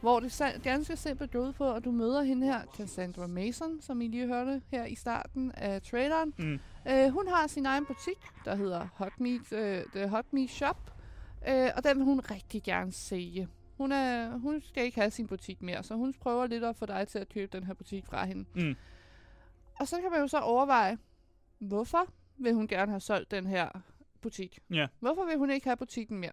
[0.01, 4.01] Hvor det ganske simpelt går ud på, at du møder hende her, Cassandra Mason, som
[4.01, 6.33] I lige hørte her i starten af traileren.
[6.37, 6.59] Mm.
[6.87, 10.91] Øh, hun har sin egen butik, der hedder Hot Meat, øh, The Hot Meat Shop.
[11.47, 13.47] Øh, og den vil hun rigtig gerne sælge.
[13.77, 16.85] Hun, er, hun skal ikke have sin butik mere, så hun prøver lidt at få
[16.85, 18.45] dig til at købe den her butik fra hende.
[18.55, 18.75] Mm.
[19.79, 20.97] Og så kan man jo så overveje,
[21.59, 23.69] hvorfor vil hun gerne have solgt den her
[24.21, 24.59] butik?
[24.73, 24.87] Ja.
[24.99, 26.31] Hvorfor vil hun ikke have butikken mere?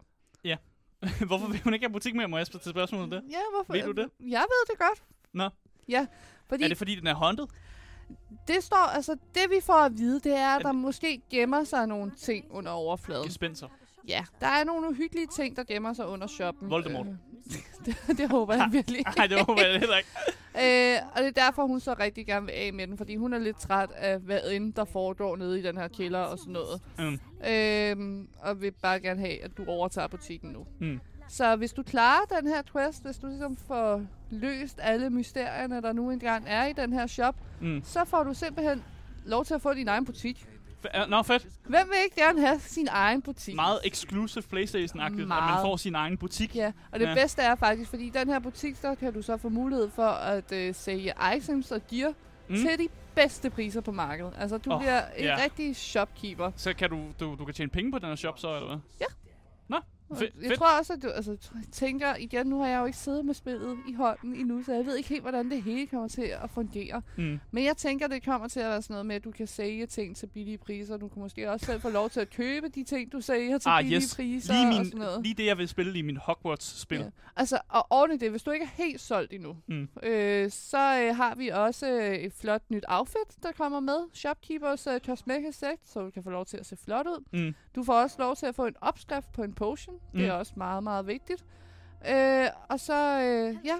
[1.26, 3.22] Hvorfor vil hun ikke have butik mere, må jeg til spørgsmålet det?
[3.30, 3.72] Ja, hvorfor?
[3.72, 4.10] Ved du det?
[4.20, 5.02] Jeg ved det godt.
[5.32, 5.48] Nå.
[5.88, 6.06] Ja,
[6.48, 7.46] fordi Er det fordi, den er haunted?
[8.48, 11.64] det står, altså det vi får at vide, det er, at Er der måske gemmer
[11.64, 13.26] sig nogle ting under overfladen.
[13.26, 13.68] Gespenser.
[14.08, 16.70] Ja, der er nogle uhyggelige ting, der gemmer sig under shoppen.
[16.70, 17.06] Voldemort.
[17.06, 17.12] Øh,
[17.86, 19.02] det, det håber jeg virkelig.
[19.16, 20.08] Nej, det håber jeg heller ikke.
[20.62, 23.32] Øh, og det er derfor, hun så rigtig gerne vil af med den, fordi hun
[23.32, 26.52] er lidt træt af, hvad end der foregår nede i den her kælder og sådan
[26.52, 26.80] noget.
[26.98, 27.18] Mm.
[27.50, 30.66] Øhm, og vil bare gerne have, at du overtager butikken nu.
[30.80, 31.00] Mm.
[31.28, 35.92] Så hvis du klarer den her quest, hvis du ligesom får løst alle mysterierne, der
[35.92, 37.82] nu engang er i den her shop, Mm.
[37.84, 38.82] så får du simpelthen
[39.24, 40.46] lov til at få din egen butik.
[40.86, 41.46] F- Nå, fedt.
[41.66, 43.54] Hvem vil ikke gerne have sin egen butik?
[43.54, 46.56] Meget exclusive Playstation-agtigt, at man får sin egen butik.
[46.56, 47.14] Ja, og det Ja.
[47.14, 50.06] bedste er faktisk, fordi i den her butik, der kan du så få mulighed for
[50.08, 52.12] at øh, sælge items og gear
[52.50, 52.54] Mm.
[52.56, 54.32] til de bedste priser på markedet.
[54.38, 55.42] Altså, du oh, bliver en yeah.
[55.44, 56.50] rigtig shopkeeper.
[56.56, 58.78] Så kan du, du, du kan tjene penge på den her shop så, eller hvad?
[59.00, 59.04] Ja.
[60.10, 60.34] Og fedt.
[60.40, 60.58] jeg fedt.
[60.58, 61.36] tror også, at du altså,
[61.72, 64.86] tænker, igen, nu har jeg jo ikke siddet med spillet i hånden endnu, så jeg
[64.86, 67.02] ved ikke helt, hvordan det hele kommer til at fungere.
[67.16, 67.40] Mm.
[67.50, 69.86] Men jeg tænker, det kommer til at være sådan noget med, at du kan sælge
[69.86, 70.96] ting til billige priser.
[70.96, 73.68] Du kan måske også selv få lov til at købe de ting, du sælger til
[73.68, 74.14] Ah, billige yes.
[74.16, 75.22] priser Lige, og min, sådan noget.
[75.22, 76.98] lige det, jeg vil spille i min Hogwarts-spil.
[76.98, 77.04] Ja.
[77.36, 79.88] Altså, og i det, hvis du ikke er helt solgt endnu, Mm.
[80.02, 83.98] øh, så øh, har vi også øh, et flot nyt outfit, der kommer med.
[84.12, 87.24] Shopkeepers øh, cosmetic set, så du kan få lov til at se flot ud.
[87.32, 87.54] Mm.
[87.74, 89.94] Du får også lov til at få en opskrift på en potion.
[90.12, 90.38] Det er Mm.
[90.38, 91.44] også meget, meget vigtigt.
[92.10, 93.78] Øh, og så, øh, ja,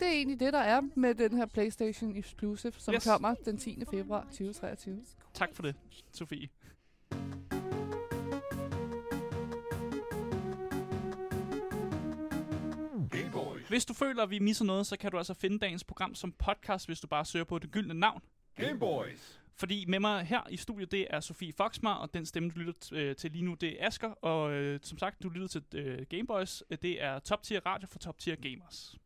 [0.00, 3.04] det er egentlig det, der er med den her PlayStation Exclusive, som Yes.
[3.04, 3.84] kommer den 10.
[3.90, 5.00] februar 2023.
[5.34, 5.74] Tak for det,
[6.12, 6.48] Sofie.
[13.68, 16.32] Hvis du føler, at vi misser noget, så kan du altså finde dagens program som
[16.32, 18.20] podcast, hvis du bare søger på det gyldne navn.
[18.56, 19.37] Game Boys.
[19.58, 22.72] Fordi med mig her i studiet, det er Sofie Foxmar, og den stemme, du lytter
[22.84, 24.10] t- øh, til lige nu, det er Asker.
[24.10, 26.62] Og øh, som sagt, du lytter til øh, Gameboys.
[26.82, 28.96] Det er top tier radio for top tier gamers.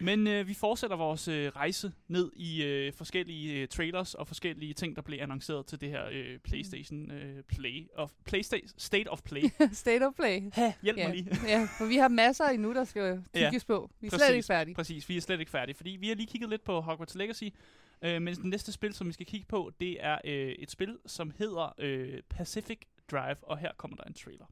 [0.00, 4.74] Men øh, vi fortsætter vores øh, rejse ned i øh, forskellige øh, trailers og forskellige
[4.74, 9.22] ting, der blev annonceret til det her øh, PlayStation øh, Play of PlayStation State of
[9.22, 9.42] Play.
[9.72, 10.40] State of Play.
[10.52, 11.08] Ha, hjælp Ja.
[11.08, 11.36] mig lige.
[11.46, 13.90] ja, for vi har masser endnu, der skal kigges på.
[14.00, 14.74] Vi er slet ikke færdige.
[14.74, 17.44] Præcis, vi er slet ikke færdige, fordi vi har lige kigget lidt på Hogwarts Legacy,
[18.02, 20.98] øh, men det næste spil, som vi skal kigge på, det er øh, et spil,
[21.06, 22.78] som hedder øh, Pacific
[23.10, 24.44] Drive, og her kommer der en trailer.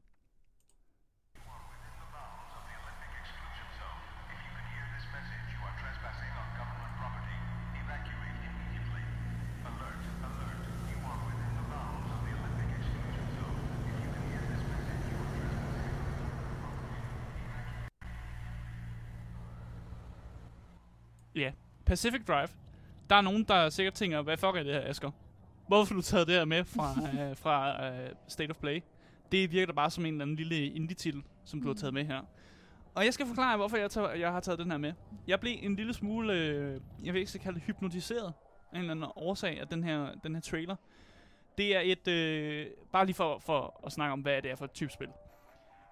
[21.39, 21.51] Ja,
[21.85, 22.47] Pacific Drive.
[23.09, 25.11] Der er nogen, der sikkert tænker, hvad fuck er det her, Asger?
[25.67, 26.95] Hvorfor du taget det her med fra,
[27.29, 28.81] øh, fra øh, State of Play?
[29.31, 32.21] Det virker bare som en eller anden lille indie-titel, som du har taget med her.
[32.95, 34.93] Og jeg skal forklare, hvorfor jeg, tager, jeg har taget den her med.
[35.27, 38.33] Jeg blev en lille smule, øh, jeg vil ikke så kalde det hypnotiseret,
[38.71, 40.75] af en eller anden årsag af den her, den her trailer.
[41.57, 44.65] Det er et, øh, bare lige for, for at snakke om, hvad det er for
[44.65, 45.07] et type spil.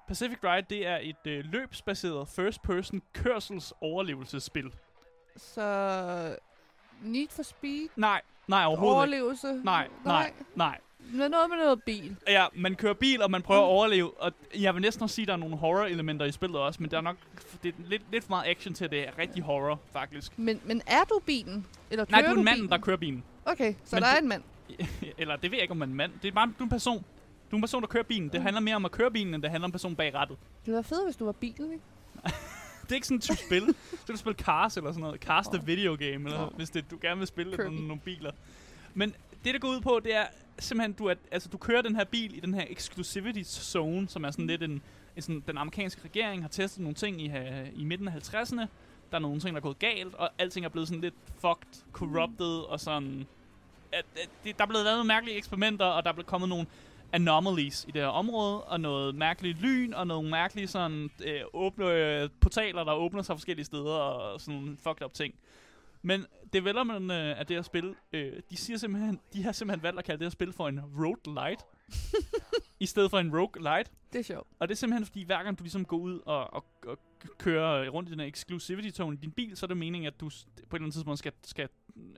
[0.08, 4.72] Pacific Ride, det er et øh, løbsbaseret first-person kørsels overlevelsesspil.
[5.38, 6.36] Så
[7.02, 9.16] Need for Speed, Nej, nej overhovedet ikke.
[9.24, 9.62] overlevelse.
[9.64, 10.78] Nej, nej, nej.
[11.12, 12.16] Men noget med noget bil.
[12.28, 14.22] Ja, man kører bil, og man prøver at overleve.
[14.22, 16.92] Og jeg vil næsten også sige, at der er nogle horror-elementer i spillet også, men
[16.92, 17.16] der er nok
[17.64, 20.40] det er lidt, lidt for meget action til, at det er rigtig horror, faktisk.
[20.40, 21.66] Men, men er du bilen?
[21.90, 22.70] Eller Nej, kører du er en mand, bilen?
[22.70, 23.24] der kører bilen.
[23.46, 24.44] Okay, så Men der er en mand.
[25.18, 26.12] Eller det ved jeg ikke, om man er en mand.
[26.22, 27.06] Det er bare, du er en person.
[27.52, 28.24] Du er en person, der kører bilen.
[28.24, 28.30] Mm.
[28.30, 30.38] Det handler mere om at køre bilen, end det handler om personen bag rattet.
[30.66, 31.84] Det være fedt, hvis du var bilen, ikke?
[32.88, 33.76] Det er ikke sådan et type spil.
[34.06, 35.22] Så du spille Cars eller sådan noget.
[35.22, 36.50] Cars the video game, eller Nå.
[36.56, 38.32] hvis det, du gerne vil spille nogle, nogle biler.
[38.94, 40.26] Men det, det går ud på, det er
[40.60, 44.24] simpelthen, du, er, altså, du kører den her bil i den her exclusivity zone, som
[44.24, 44.82] er sådan lidt en,
[45.16, 48.66] en sådan, den amerikanske regering har testet nogle ting i, ha- i midten af 50'erne.
[49.12, 51.84] Der er nogle ting, der er gået galt, og alting er blevet sådan lidt fucked,
[51.94, 53.28] corrupted, og sådan...
[53.92, 56.50] At, at det, der er blevet lavet nogle mærkelige eksperimenter, og der er blevet kommet
[56.50, 56.66] nogle
[57.14, 61.86] anomalies i det her område, og noget mærkeligt lyn, og nogle mærkelige sådan, øh, åbne,
[61.86, 65.36] øh, portaler, der åbner sig forskellige steder, og sådan nogle fucked up ting.
[66.02, 70.00] Men developerne øh, af det her spil, øh, de, siger simpelthen, de har simpelthen valgt
[70.00, 71.62] at kalde det her spil for en road light,
[72.80, 73.92] i stedet for en rogue light.
[74.14, 74.48] Det er sjovt.
[74.60, 77.00] Og det er simpelthen fordi, hver gang du ligesom går ud og, og, og
[77.38, 80.20] kører rundt i den her exclusivity zone i din bil, så er det meningen, at
[80.20, 81.70] du på et eller andet tidspunkt skal, skal,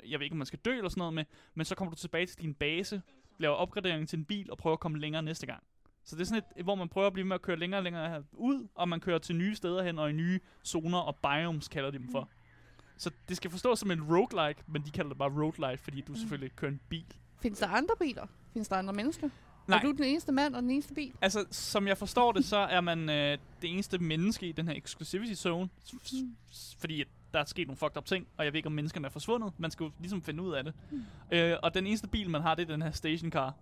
[0.08, 1.98] jeg ved ikke, om man skal dø eller sådan noget med, men så kommer du
[1.98, 3.02] tilbage til din base,
[3.40, 5.64] laver opgradering til din bil og prøver at komme længere næste gang.
[6.04, 7.84] Så det er sådan et, hvor man prøver at blive med at køre længere og
[7.84, 11.68] længere ud, og man kører til nye steder hen og i nye zoner og biomes
[11.68, 12.30] kalder de dem for.
[12.98, 16.16] Så det skal forstås som en roguelike, men de kalder det bare roguelite, fordi du
[16.16, 17.06] selvfølgelig kører en bil.
[17.42, 18.28] Findes der andre biler?
[18.54, 19.30] Findes der andre mennesker?
[19.68, 19.78] Nej.
[19.78, 21.14] Er du den eneste mand og den eneste bil?
[21.22, 24.76] Altså, som jeg forstår det, så er man øh, det eneste menneske i den her
[24.76, 25.70] exclusivity zone.
[26.52, 29.08] s- Fordi der er sket nogle fucked up ting, og jeg ved ikke, om menneskerne
[29.08, 29.54] er forsvundet.
[29.58, 30.74] Man skal jo ligesom finde ud af det.
[31.32, 33.54] Øh, og den eneste bil, man har, det er den her stationcar.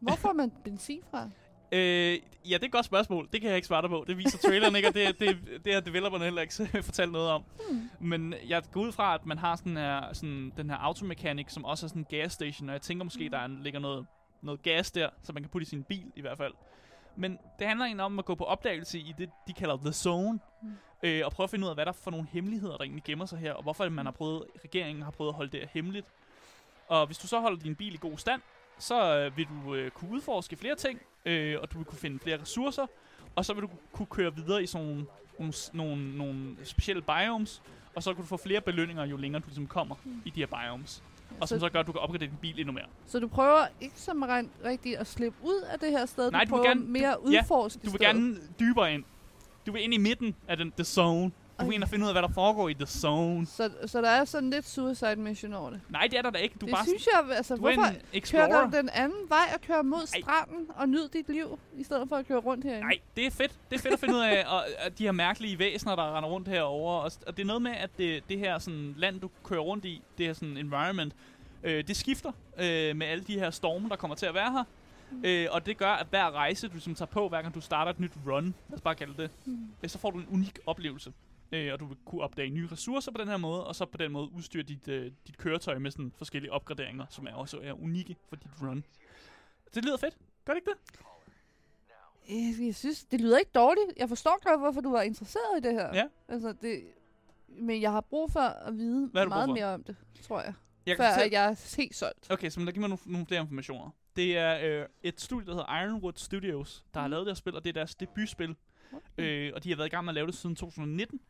[0.00, 1.30] Hvor får man benzin fra?
[1.72, 3.28] Øh, ja, det er et godt spørgsmål.
[3.32, 4.04] Det kan jeg ikke svare dig på.
[4.06, 7.44] Det viser traileren ikke, og det, det, det har developerne heller ikke fortalt noget om.
[7.70, 7.90] Hmm.
[8.00, 11.64] Men jeg går ud fra, at man har sådan her, sådan, den her automekanik, som
[11.64, 14.06] også er sådan en gas station, og jeg tænker måske, der er, ligger noget,
[14.42, 16.52] noget gas der, så man kan putte i sin bil i hvert fald.
[17.16, 20.40] Men det handler egentlig om at gå på opdagelse i det, de kalder The Zone,
[20.62, 20.72] Mm.
[21.02, 23.04] øh, og prøve at finde ud af, hvad der er for nogle hemmeligheder, der egentlig
[23.04, 26.06] gemmer sig her, og hvorfor man har prøvet, regeringen har prøvet at holde det hemmeligt.
[26.88, 28.40] Og hvis du så holder din bil i god stand,
[28.78, 32.18] så øh, vil du øh, kunne udforske flere ting, øh, og du vil kunne finde
[32.18, 32.86] flere ressourcer,
[33.36, 35.06] og så vil du kunne køre videre i sådan nogle,
[35.38, 37.62] nogle, nogle, nogle specielle biomes,
[37.94, 40.46] og så kan du få flere belønninger, jo længere du ligesom kommer i de her
[40.46, 41.02] biomes.
[41.40, 42.84] Og som Så- så gør, at du kan opgradere din bil endnu mere.
[43.06, 46.30] Så du prøver ikke som rent rigtigt at slippe ud af det her sted?
[46.30, 49.04] Nej, du du prøver gerne- mere ja, udforske Du vil gerne dybere ind.
[49.66, 51.30] Du vil ind i midten af den, the zone.
[51.60, 51.74] Du Okay.
[51.74, 53.46] ind og finde ud af, hvad der foregår i the zone.
[53.46, 55.80] Så, så der er sådan lidt suicide mission over det.
[55.88, 56.56] Nej, det er der da ikke.
[56.60, 57.82] Du det bare synes jeg, altså, du hvorfor
[58.30, 62.08] kører du den anden vej og kører mod stranden og nyd dit liv, i stedet
[62.08, 62.80] for at køre rundt herinde?
[62.86, 63.52] Nej, det er fedt.
[63.70, 66.28] Det er fedt at finde ud af og, at de her mærkelige væsener, der render
[66.30, 66.92] rundt herover.
[67.00, 69.84] Og, og det er noget med, at det, det her sådan, land, du kører rundt
[69.84, 71.14] i, det her sådan environment,
[71.62, 74.64] øh, det skifter øh, med alle de her storme, der kommer til at være her.
[75.24, 77.90] Øh, og det gør, at hver rejse, du ligesom tager på, hver gang du starter
[77.90, 79.58] et nyt run, lad os bare kalde det, Mm.
[79.82, 81.12] øh, så får du en unik oplevelse.
[81.54, 83.96] Øh, og du vil kunne opdage nye ressourcer på den her måde, og så på
[83.98, 87.72] den måde udstyre dit, øh, dit køretøj med sådan forskellige opgraderinger, som er også er
[87.72, 88.84] unikke for dit run.
[89.74, 90.16] Det lyder fedt.
[90.44, 91.00] Gør det ikke det?
[92.60, 93.84] Øh, Jeg synes, det lyder ikke dårligt.
[93.96, 95.94] Jeg forstår godt, hvorfor du var interesseret i det her.
[95.94, 96.04] Ja.
[96.28, 96.82] Altså, det,
[97.48, 100.54] men jeg har brug for at vide Hvad har meget mere om det, tror jeg.
[100.86, 102.30] Jeg Før fortælle- at jeg er helt solgt.
[102.30, 103.90] Okay, så give mig nogle, nogle flere informationer.
[104.16, 107.10] Det er øh, et studie, der hedder Ironwood Studios, der har Mhm.
[107.10, 108.56] lavet det her spil, og det er deres debutspil.
[109.18, 111.20] Øh, og de har været i gang med at lave det siden 2019.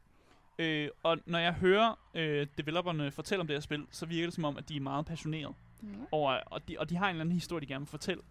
[0.59, 4.35] Øh, og når jeg hører øh, developerne fortælle om det her spil, så virker det
[4.35, 6.07] som om, at de er meget passionerede Mhm.
[6.13, 8.23] over, og de, og de har en eller anden historie, de gerne vil fortælle.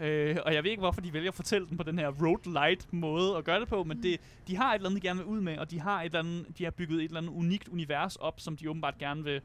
[0.00, 2.52] Øh, og jeg ved ikke, hvorfor de vælger at fortælle den på den her road
[2.52, 5.18] light måde at gøre det på, men det, de har et eller andet, de gerne
[5.20, 7.32] vil ud med, og de har, et eller andet, de har bygget et eller andet
[7.32, 9.40] unikt univers op, som de åbenbart gerne vil,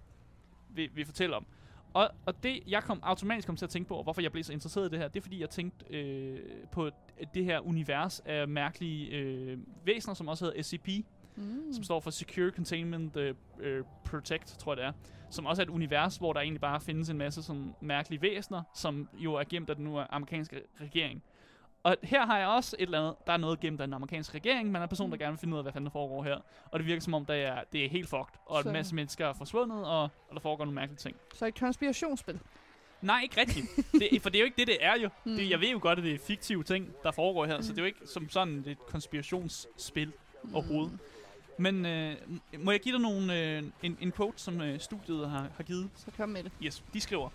[0.70, 1.46] vil, vil fortælle om.
[1.94, 4.44] Og, og det, jeg kom automatisk kom til at tænke på, og hvorfor jeg blev
[4.44, 6.40] så interesseret i det her, det er, fordi jeg tænkte øh,
[6.72, 6.90] på
[7.34, 10.88] det her univers af mærkelige øh, væsener, som også hedder SCP,
[11.36, 11.74] Mm.
[11.74, 14.92] som står for Secure Containment øh, øh, Protect, tror jeg det er.
[15.30, 18.62] Som også er et univers, hvor der egentlig bare findes en masse sådan mærkelige væsener,
[18.76, 21.24] som jo er gemt af den nu amerikanske regering.
[21.84, 24.36] Og her har jeg også et eller andet, der er noget gemt af den amerikanske
[24.36, 26.24] regering, men er en person, der gerne vil finde ud af, hvad fanden der foregår
[26.24, 26.38] her.
[26.72, 28.96] Og det virker som om, det er, det er helt fucked, og Så- en masse
[28.96, 31.16] mennesker er forsvundet, og, og der foregår nogle mærkelige ting.
[31.34, 32.40] Så et konspirationsspil.
[33.02, 33.66] Nej, ikke rigtigt.
[34.12, 35.10] Det, for det er jo ikke det, det er jo.
[35.38, 37.78] Det, jeg ved jo godt, at det er fiktive ting, der foregår her, så det
[37.78, 40.12] er jo ikke som sådan et konspirationsspil
[40.54, 41.00] overhovedet.
[41.58, 42.16] Men øh,
[42.60, 45.90] må jeg give dig nogle, øh, en, en quote, som øh, studiet har, har givet?
[45.96, 46.52] Så kom med det.
[46.64, 47.30] Yes, de skriver.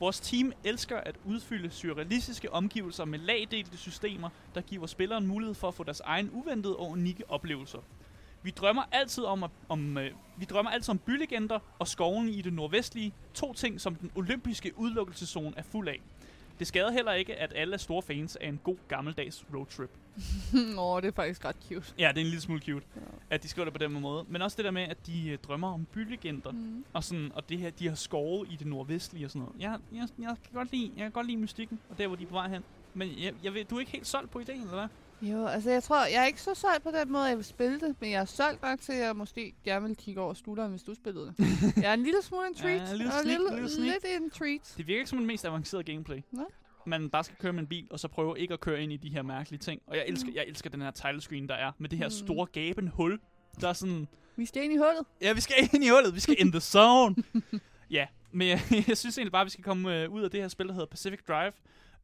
[0.00, 5.68] Vores team elsker at udfylde surrealistiske omgivelser med lagdelte systemer, der giver spilleren mulighed for
[5.68, 7.78] at få deres egen uventede og unikke oplevelser.
[8.42, 12.42] Vi drømmer altid om, at, om øh, vi drømmer altid om bylegender og skoven i
[12.42, 16.00] det nordvestlige, to ting som den olympiske udelukkelseszone er fuld af.
[16.58, 19.90] Det skader heller ikke, at alle er store fans af en god gammeldags roadtrip.
[20.78, 21.94] Åh, det er faktisk ret cute.
[21.98, 22.86] Ja, det er en lille smule cute,
[23.30, 24.24] at de skriver det på den måde.
[24.28, 26.50] Men også det der med, at de øh, drømmer om bylegender.
[26.50, 26.84] Mm.
[26.92, 29.62] Og, sådan, og det her, de har skove i det nordvestlige og sådan noget.
[29.62, 32.22] Jeg, jeg, jeg, kan godt lide, jeg kan godt lide mystikken, og der, hvor de
[32.22, 32.64] er på vej hen.
[32.94, 34.88] Men jeg, jeg ved, du er ikke helt solgt på ideen, eller hvad?
[35.22, 37.80] Jo, altså jeg tror, jeg er ikke så solgt på den måde, jeg vil spille
[37.80, 40.70] det, men jeg er solgt nok til, at jeg måske gerne vil kigge over skulderen,
[40.70, 41.36] hvis du spillede det.
[41.82, 43.96] jeg er en lille smule en Ja, treat, en lille og sneak, lille, lille sneak.
[44.02, 44.74] lidt en treat.
[44.76, 46.20] Det virker ikke som den mest avancerede gameplay.
[46.32, 46.44] Nej.
[46.86, 48.96] Man bare skal køre med en bil, og så prøve ikke at køre ind i
[48.96, 49.82] de her mærkelige ting.
[49.86, 52.10] Og jeg elsker, jeg elsker den her title screen, der er, med det her Mm.
[52.10, 53.20] store gabende hul.
[53.60, 55.06] Der er sådan, Vi skal ind i hullet.
[55.20, 57.16] ja, vi skal ind i hullet, vi skal in the zone.
[57.90, 60.40] ja, men jeg, jeg synes egentlig bare, at vi skal komme øh, ud af det
[60.40, 61.52] her spil, der hedder Pacific Drive.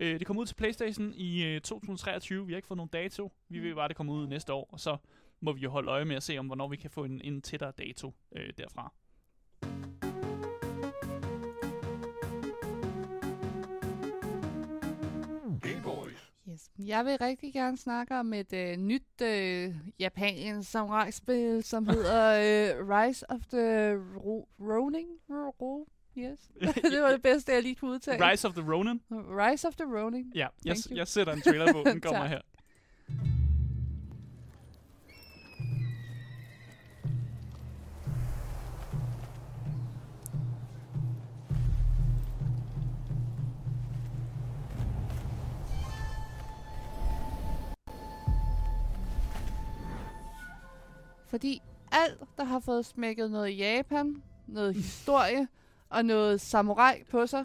[0.01, 2.47] Øh, det kommer ud til Playstation i øh, 2023.
[2.47, 3.33] Vi har ikke fået nogen dato.
[3.49, 4.97] Vi ved bare, at det kommer ud næste år, og så
[5.41, 7.43] må vi jo holde øje med at se, om hvornår vi kan få en, en
[7.43, 8.93] tættere dato øh, derfra.
[16.49, 16.71] Yes.
[16.79, 22.89] Jeg vil rigtig gerne snakke om et øh, nyt øh, japansk samurai-spil, som hedder øh,
[22.89, 25.07] Rise of the Ro- Ronin.
[25.31, 26.39] Ro- Ro- yes.
[26.93, 28.31] det var det bedste, jeg lige kunne udtale.
[28.31, 29.01] Rise of the Ronin.
[29.11, 30.33] Rise of the Ronin.
[30.35, 30.97] Ja, jeg, Thank you.
[30.97, 31.83] jeg sætter en trailer på.
[31.87, 32.41] Den kommer her.
[51.27, 55.49] Fordi alt, der har fået smækket noget Japan, noget historie
[55.91, 57.45] og noget samurai på sig,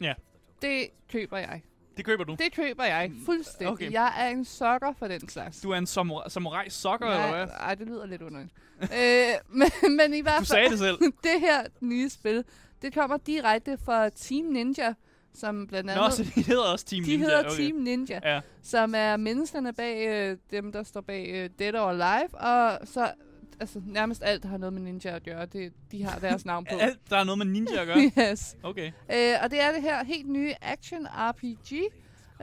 [0.00, 0.14] Ja.
[0.62, 1.62] det køber jeg.
[1.96, 2.36] Det køber du.
[2.38, 3.68] Det køber jeg fuldstændig.
[3.72, 3.92] Okay.
[3.92, 5.60] Jeg er en sokker for den slags.
[5.60, 7.46] Du er en samurai, samurai sokker, eller hvad?
[7.60, 8.52] Ej, det lyder lidt underligt.
[8.82, 10.98] øh, men, men i hvert Du fald, sagde det selv.
[11.32, 12.44] det her nye spil,
[12.82, 14.94] det kommer direkte fra Team Ninja,
[15.34, 16.04] som blandt andet...
[16.04, 17.26] Nå, så de hedder også Team de Ninja.
[17.26, 17.56] hedder okay.
[17.56, 18.40] Team Ninja, Ja.
[18.62, 23.12] som er menneskerne bag øh, dem, der står bag øh, Dead or Alive, og så
[23.60, 25.46] altså, nærmest alt der har noget med ninja at gøre.
[25.46, 26.78] Det, de har deres navn på.
[26.78, 27.96] Alt, der er noget med ninja at gøre.
[28.30, 28.56] yes.
[28.62, 28.86] Okay.
[28.86, 31.72] Øh, og det er det her helt nye action RPG,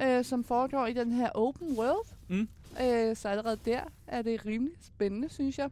[0.04, 2.08] øh, som foregår i den her open world.
[2.28, 2.50] Mm.
[2.82, 5.70] Øh, så allerede der er det rimelig spændende, synes jeg.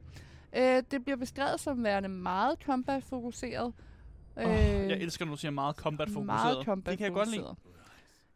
[0.55, 3.73] Øh, det bliver beskrevet som værende meget combat-fokuseret.
[4.35, 6.25] Oh, jeg elsker, når du siger meget combat-fokuseret.
[6.25, 7.55] Meget combat Det kan jeg godt lide.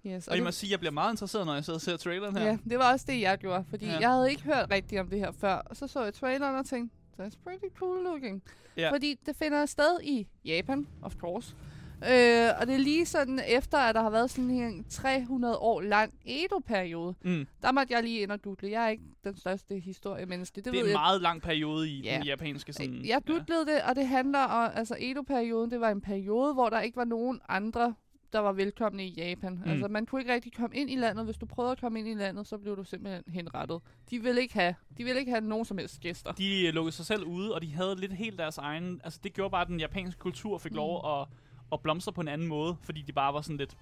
[0.06, 1.82] Yes, Og jeg det- må sige, at jeg bliver meget interesseret, når jeg sidder og
[1.82, 2.46] ser traileren her.
[2.46, 3.92] Ja, det var også det, jeg gjorde, fordi Ja.
[3.94, 4.00] ja.
[4.00, 5.54] jeg havde ikke hørt rigtigt om det her før.
[5.56, 8.44] Og så så jeg traileren og tænkte, that's pretty cool looking.
[8.78, 8.92] Ja.
[8.92, 11.56] Fordi det finder sted i Japan, of course.
[12.04, 15.82] Øh, og det er lige sådan efter, at der har været sådan en 300 år
[15.82, 17.16] lang Edo-periode.
[17.22, 17.48] Mm.
[17.62, 18.72] Der måtte jeg lige ind og dudle.
[18.72, 20.56] Jeg er ikke den største historiemenneske.
[20.56, 20.94] Det, Det, ved er en jeg.
[21.00, 22.16] meget lang periode i Ja.
[22.16, 23.06] den japanske sådan...
[23.06, 26.80] Jeg dudlede det, og det handler om, altså Edo-perioden, det var en periode, hvor der
[26.82, 27.94] ikke var nogen andre,
[28.34, 29.54] der var velkomne i Japan.
[29.54, 29.60] Mm.
[29.66, 29.72] Mm.
[29.72, 31.26] Altså man kunne ikke rigtig komme ind i landet.
[31.26, 33.82] Hvis du prøvede at komme ind i landet, så blev du simpelthen henrettet.
[34.10, 36.32] De ville ikke have, de ville ikke have nogen som helst gæster.
[36.32, 39.02] De øh, lukkede sig selv ude, og de havde lidt helt deres egen...
[39.04, 40.76] Altså, det gjorde bare, at den japanske kultur fik Mm.
[40.76, 41.28] lov at,
[41.74, 43.78] at blomstre på en anden måde, fordi de bare var sådan lidt,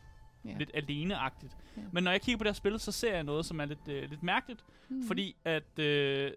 [0.45, 0.55] Ja.
[0.57, 1.57] lidt aleneagtigt.
[1.77, 1.81] Ja.
[1.91, 3.87] Men når jeg kigger på det her spil, så ser jeg noget, som er lidt,
[3.89, 5.07] øh, lidt mærkeligt, Mhm.
[5.07, 5.79] fordi at...
[5.79, 6.31] Øh,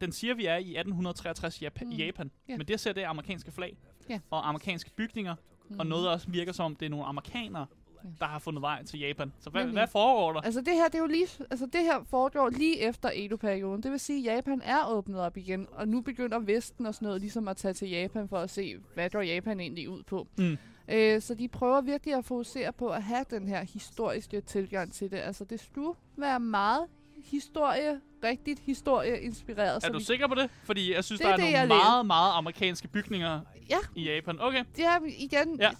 [0.00, 1.90] den siger, vi er i 1863 Jap- Mm.
[1.92, 2.56] i Japan, Ja.
[2.56, 3.76] men det ser det er amerikanske flag
[4.10, 4.20] Ja.
[4.30, 5.34] og amerikanske bygninger,
[5.70, 5.86] og Mhm.
[5.86, 7.66] noget der også virker som, det er nogle amerikanere,
[8.04, 8.08] Ja.
[8.20, 9.32] der har fundet vej til Japan.
[9.40, 9.78] Så hvad, Nemlig.
[9.78, 10.40] hvad foregår der?
[10.40, 13.82] Altså det her, det er jo lige, altså det her foregår lige efter Edo-perioden.
[13.82, 17.06] Det vil sige, at Japan er åbnet op igen, og nu begynder Vesten og sådan
[17.06, 20.28] noget ligesom at tage til Japan for at se, hvad går Japan egentlig ud på.
[20.38, 20.58] Mm.
[20.88, 25.10] Øh, så de prøver virkelig at fokusere på at have den her historiske tilgang til
[25.10, 25.16] det.
[25.16, 26.82] Altså det skulle være meget
[27.24, 29.76] historie, rigtigt historie-inspireret.
[29.76, 30.50] Er så du vi- sikker på det?
[30.64, 33.40] Fordi jeg synes, Det der er er det, nogle meget, meget amerikanske bygninger
[33.70, 33.78] Ja.
[33.94, 34.36] i Japan.
[34.40, 34.64] Okay.
[34.78, 35.56] Er igen...
[35.60, 35.70] Ja.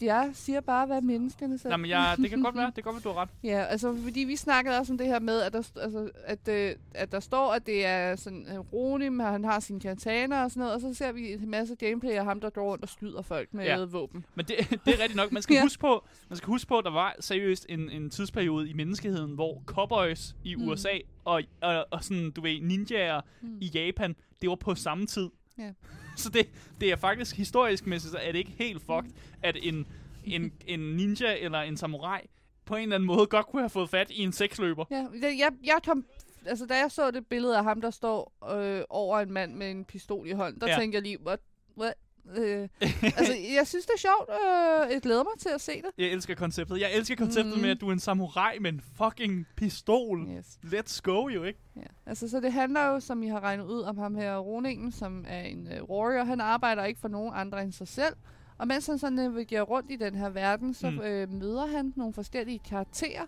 [0.00, 1.72] Jeg siger bare, hvad menneskene selv.
[1.72, 3.28] Jamen, jeg, det kan godt være, det kan godt være, du har ret.
[3.52, 6.48] Ja, altså fordi vi snakkede også om det her med, at der, st- altså, at,
[6.48, 10.50] øh, at der står, at det er sådan øh, Ronim, han har sine katana og
[10.50, 12.88] sådan noget, og så ser vi en masse gameplay af ham, der går rundt og
[12.88, 13.78] skyder folk med Ja.
[13.78, 13.84] ja.
[13.84, 14.24] våben.
[14.34, 15.32] Men det, det er rigtigt nok.
[15.32, 15.62] Man skal, Ja.
[15.62, 19.34] huske på, man skal huske på, at der var seriøst en, en tidsperiode i menneskeheden,
[19.34, 20.68] hvor cowboys i Mm.
[20.68, 23.58] USA og, og, og sådan, du ved, ninjaer Mm.
[23.60, 25.28] i Japan, det var på samme tid.
[25.58, 25.72] Ja.
[26.16, 26.48] Så det,
[26.80, 29.10] det er faktisk historisk mæssigt, så er det ikke helt fucked,
[29.42, 29.86] at en
[30.24, 32.20] en, en ninja eller en samurai
[32.64, 34.84] på en eller anden måde godt kunne have fået fat i en seksløber.
[34.90, 36.04] Ja, jeg, jeg, jeg kom...
[36.46, 39.70] Altså, da jeg så det billede af ham, der står øh, over en mand med
[39.70, 40.72] en pistol i hånden, der Ja.
[40.72, 40.78] ja.
[40.80, 41.40] tænkte jeg lige, what?
[41.78, 41.94] what?
[42.36, 42.68] Øh,
[43.02, 44.30] altså, jeg synes, det er sjovt.
[44.30, 45.90] Øh, jeg glæder mig til at se det.
[45.98, 46.80] Jeg elsker konceptet.
[46.80, 47.62] Jeg elsker konceptet Mhm.
[47.62, 50.28] med, at du er en samurai med en fucking pistol.
[50.38, 50.58] Yes.
[50.64, 51.58] Let's go, jo, ikke?
[51.76, 51.80] Ja.
[52.06, 55.24] Altså, så det handler jo, som I har regnet ud, om ham her Roningen, som
[55.28, 56.24] er en uh, warrior.
[56.24, 58.14] Han arbejder ikke for nogen andre end sig selv.
[58.58, 60.96] Og mens han så navigerer rundt i den her verden, så Mm.
[60.96, 61.02] mm.
[61.02, 63.22] øh, møder han nogle forskellige karakterer.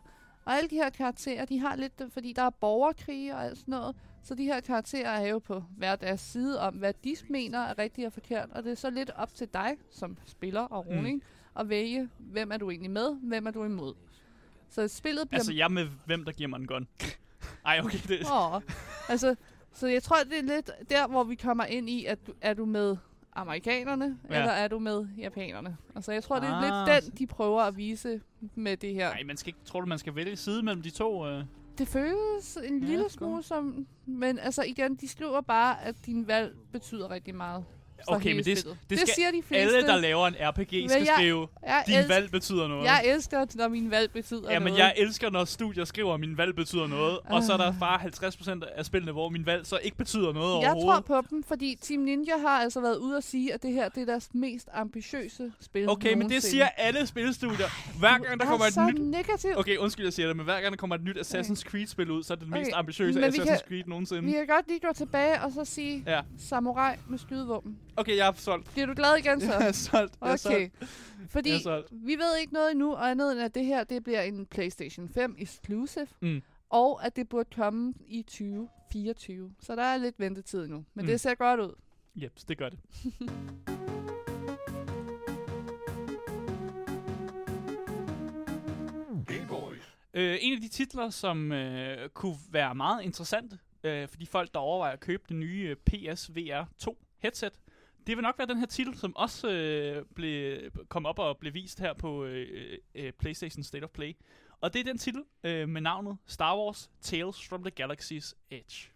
[0.45, 3.73] Og alle de her karakterer, de har lidt, fordi der er borgerkrige og alt sådan
[3.73, 3.97] noget.
[4.25, 7.79] Så de her karakterer er jo på hver deres side om, hvad de mener er
[7.79, 8.49] rigtigt og forkert.
[8.51, 10.97] Og det er så lidt op til dig, som spiller og Mm.
[10.97, 11.23] Roning,
[11.59, 13.95] at vælge, hvem er du egentlig med, hvem er du imod.
[14.71, 16.89] Så spillet bliver Altså, jeg med, hvem der giver mig en gun.
[17.67, 18.19] Ej, okay, det...
[18.33, 18.61] Åh,
[19.09, 19.35] altså,
[19.73, 22.55] så jeg tror, det er lidt der, hvor vi kommer ind i, at du, er
[22.55, 22.97] du med
[23.33, 24.37] amerikanerne, ja.
[24.39, 25.77] eller er du med japanerne?
[25.95, 28.21] Altså, jeg tror, det er Ah, lidt den, de prøver at vise
[28.55, 29.11] med det her.
[29.11, 29.59] Nej, man skal ikke...
[29.65, 31.27] Tror du, man skal vælge side mellem de to?
[31.27, 31.45] Øh?
[31.79, 33.87] Det føles en Ja, lille smule som...
[34.07, 37.65] Men altså, igen, de skriver bare, at din valg betyder rigtig meget.
[38.09, 38.79] Okay, men det, spillet.
[38.91, 39.77] det, skal siger de fleste.
[39.77, 42.85] alle, der laver en RPG, skal jeg- skrive, jeg din elsk- valg betyder noget.
[42.85, 44.79] Jeg elsker, når min valg betyder Ja, men noget.
[44.79, 47.79] jeg elsker, når studier skriver, at min valg betyder noget, og så er der Ah.
[47.81, 51.05] bare 50% af spillene, hvor min valg så ikke betyder noget Jeg overhovedet.
[51.07, 53.89] tror på dem, fordi Team Ninja har altså været ude at sige, at det her
[53.89, 57.99] det er deres mest ambitiøse spil Okay, men det siger alle spilstudier.
[57.99, 59.03] Hver gang der er kommer et nyt...
[59.03, 59.51] negativ.
[59.57, 62.23] Okay, undskyld, jeg siger det, men hver gang der kommer et nyt Assassin's Creed-spil ud,
[62.23, 64.23] så er det det mest Okay, ambitiøse men vi Assassin's kan- Creed nogensinde.
[64.25, 66.21] Vi kan godt lige gå tilbage og så sige Ja.
[66.39, 67.77] samurai med skydevåben.
[67.97, 68.73] Okay, jeg er solgt.
[68.73, 69.53] Bliver du glad igen så?
[69.53, 70.15] Jeg er solgt.
[70.21, 70.71] Jeg er Okay.
[70.79, 70.91] solgt.
[71.31, 71.89] Fordi Jeg er solgt.
[71.93, 75.09] vi ved ikke noget endnu, og andet end at det her det bliver en PlayStation
[75.09, 76.43] 5 exclusive, Mm.
[76.71, 79.53] og at det burde komme i 2024.
[79.61, 81.07] Så der er lidt ventetid nu, men Mm.
[81.07, 81.73] det ser godt ud.
[82.17, 82.79] Jeps, det gør det.
[90.17, 94.55] Øh, en af de titler, som øh, kunne være meget interessante øh, for de folk,
[94.55, 97.53] der overvejer at købe det nye øh, PSVR 2 headset,
[98.07, 101.55] det vil nok være den her titel, som også øh, blev, kom op og blev
[101.55, 104.17] vist her på øh, øh, PlayStation State of Play.
[104.61, 108.91] Og det er den titel øh, med navnet Star Wars Tales from the Galaxy's Edge.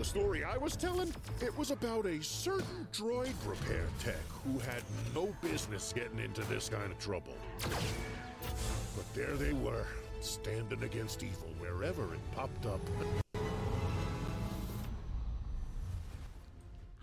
[0.00, 4.82] The story I was telling, it was about a certain droid repair tech who had
[5.14, 7.36] no business getting into this kind of trouble.
[8.96, 9.84] But there they were,
[10.20, 12.80] standing against evil wherever it popped up.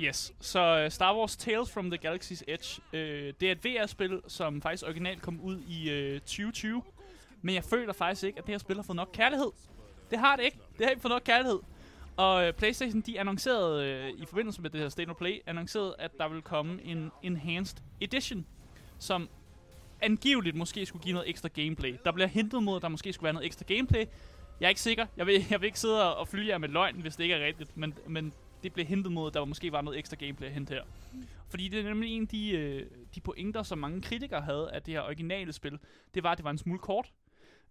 [0.02, 4.22] Yes, så øh, Star Wars Tales from the Galaxy's Edge, øh, det er et VR-spil,
[4.28, 6.84] som faktisk originalt kom ud i øh, 2020.
[7.42, 9.52] Men jeg føler faktisk ikke, at det her spil har fået nok kærlighed.
[10.12, 10.60] Det har det ikke.
[10.78, 11.60] Det har ikke fået nok kærlighed.
[12.18, 15.96] Og øh, PlayStation, de annoncerede øh, i forbindelse med det her State of Play, annoncerede,
[16.00, 18.46] at der vil komme en Enhanced Edition,
[19.00, 19.30] som
[20.02, 21.96] angiveligt måske skulle give noget ekstra gameplay.
[22.06, 24.06] Der bliver hintet mod, at der måske skulle være noget ekstra gameplay.
[24.60, 25.06] Jeg er ikke sikker.
[25.18, 27.46] Jeg vil, jeg vil ikke sidde og flyve jer med løgn, hvis det ikke er
[27.46, 27.78] rigtigt.
[27.78, 28.34] Men, men
[28.64, 30.84] det blev hintet mod, at der måske var noget ekstra gameplay at hente her.
[31.50, 32.86] Fordi det er nemlig en af de, øh,
[33.16, 35.80] de pointer, som mange kritikere havde af det her originale spil.
[36.14, 37.14] Det var, at det var en smule kort.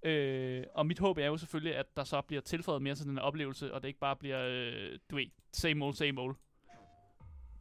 [0.02, 3.16] Øh, og mit håb er jo selvfølgelig, at der så bliver tilføjet mere til den
[3.16, 6.36] her oplevelse, og det ikke bare bliver, øh, du ved, same old, same old.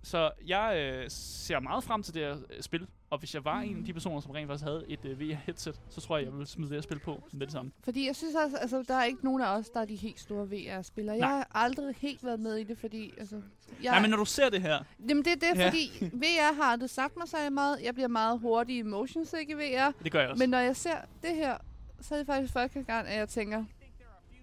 [0.03, 3.59] Så jeg øh, ser meget frem til det her øh, spil, og hvis jeg var
[3.59, 6.33] en af de personer, som rent faktisk havde et øh, VR-headset, så tror jeg, jeg
[6.33, 7.71] ville smide det her spil på med det samme.
[7.83, 10.19] Fordi jeg synes altså, altså, der er ikke nogen af os, der er de helt
[10.19, 11.17] store VR-spillere.
[11.17, 13.13] Jeg har aldrig helt været med i det, fordi...
[13.17, 13.41] Altså,
[13.83, 15.67] jeg, Nej, men når du ser det her, Jamen det er det, Ja.
[15.67, 17.79] fordi VR har aldrig sagt mig så meget.
[17.83, 19.91] Jeg bliver meget hurtig i motion sick i VR.
[20.03, 20.39] det gør jeg også.
[20.39, 21.57] Men når jeg ser det her,
[22.01, 23.65] så er det faktisk første gang, at jeg tænker,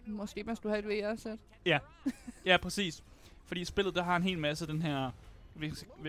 [0.06, 1.38] måske man skulle have et VR-sæt.
[1.66, 1.78] Ja,
[2.46, 3.02] ja præcis.
[3.44, 5.10] Fordi spillet, der har en hel masse den her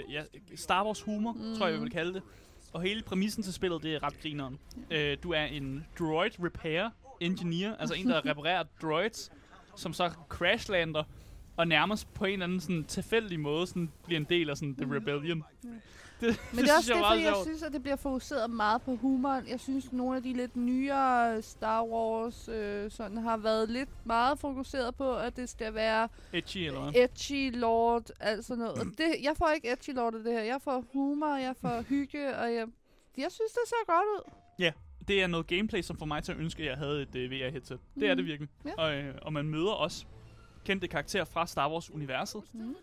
[0.09, 0.23] ja,
[0.55, 1.55] Star Wars humor, mm.
[1.57, 2.21] tror jeg, jeg vil kalde det.
[2.73, 4.59] Og hele præmissen til spillet, det er ret grineren.
[4.91, 9.31] Øh, du er en droid repair engineer, altså en, der reparerer droids,
[9.75, 11.03] som så crashlander
[11.57, 14.75] og nærmest på en eller anden sådan tilfældig måde sådan bliver en del af sådan
[14.75, 15.43] The Rebellion.
[16.21, 18.95] Det, Men det er også det, fordi jeg synes, at det bliver fokuseret meget på
[18.95, 19.47] humoren.
[19.47, 23.89] Jeg synes, at nogle af de lidt nyere Star Wars øh, sådan har været lidt
[24.05, 26.93] meget fokuseret på, at det skal være Edgy eller hvad?
[27.03, 28.79] edgy lord, alt sådan noget.
[28.79, 30.41] Og det, jeg får ikke edgy lord af det her.
[30.41, 32.67] Jeg får humor, jeg får hygge, og jeg,
[33.17, 34.31] jeg synes, det ser godt ud.
[34.59, 34.71] Ja,
[35.07, 37.21] det er noget gameplay, som får mig til at ønske, at jeg havde et uh,
[37.31, 37.79] VR-headset.
[37.95, 38.17] Det er Mhm.
[38.17, 38.49] det virkelig.
[38.65, 38.71] Ja.
[38.77, 40.05] Og, øh, og man møder også
[40.65, 42.41] kendte karakterer fra Star Wars-universet.
[42.53, 42.75] Mm.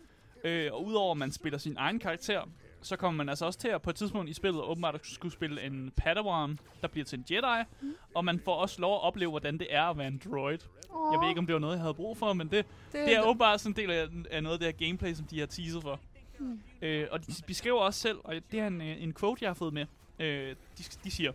[0.43, 2.41] Øh, og udover at man spiller sin egen karakter,
[2.81, 5.33] så kommer man altså også til at på et tidspunkt i spillet åbenbart at skulle
[5.33, 7.63] spille en Padawan, der bliver til en Jedi.
[7.81, 7.95] Mm.
[8.15, 10.59] Og man får også lov at opleve, hvordan det er at være en droid.
[10.93, 13.15] Åh, Jeg ved ikke, om det var noget, jeg havde brug for, men det, det
[13.15, 15.45] er åbenbart sådan en del af, af noget af det her gameplay, som de har
[15.45, 15.99] teaset for.
[16.39, 16.61] Hmm.
[16.81, 19.53] Øh, og de beskriver også selv, og det er en, øh, en quote, jeg har
[19.53, 19.85] fået med.
[20.19, 21.31] Øh, de, de siger,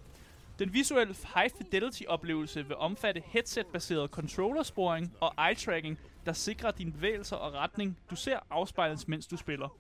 [0.59, 5.94] den visuelle high fidelity oplevelse vil omfatte headset-baseret controllersporing og eye-tracking,
[6.26, 9.76] der sikrer dine bevægelser og retning, du ser afspejles, mens du spiller.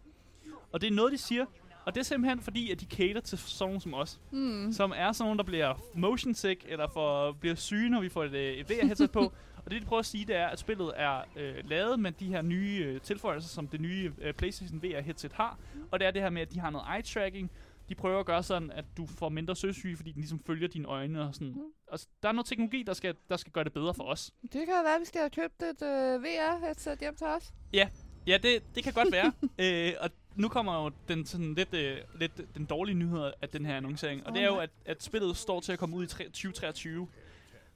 [0.72, 1.44] Og det er noget, de siger,
[1.84, 4.72] og det er simpelthen fordi, at de cater til sådan nogle som os, Hmm.
[4.72, 8.24] som er sådan nogle, der bliver motion sick, eller får, bliver syge, når vi får
[8.24, 9.20] et, øh, et VR-headset på.
[9.64, 12.26] Og det, de prøver at sige, det er, at spillet er øh, lavet med de
[12.28, 15.58] her nye øh, tilføjelser, som det nye øh, PlayStation VR-headset har.
[15.90, 17.46] Og det er det her med, at de har noget eye-tracking.
[17.88, 20.88] De prøver at gøre sådan, at du får mindre søsyge, fordi den ligesom følger dine
[20.88, 21.48] øjne og sådan.
[21.48, 21.60] Mm.
[21.88, 24.30] Og s- der er noget teknologi, der skal, der skal gøre det bedre for os.
[24.42, 27.52] Det kan være, at vi skal have købt et øh, VR-headset hjem til os.
[27.72, 27.88] Ja,
[28.26, 29.32] ja det, det kan godt være.
[29.88, 33.66] øh, og nu kommer jo den, sådan lidt, øh, lidt den dårlige nyhed af den
[33.66, 34.26] her annoncering.
[34.26, 37.08] Og det er jo, at, at spillet står til at komme ud i tre- 2023.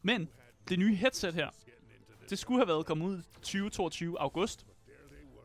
[0.02, 0.28] Men
[0.68, 1.48] det nye headset her,
[2.30, 4.66] det skulle have været kommet ud i 2022 august.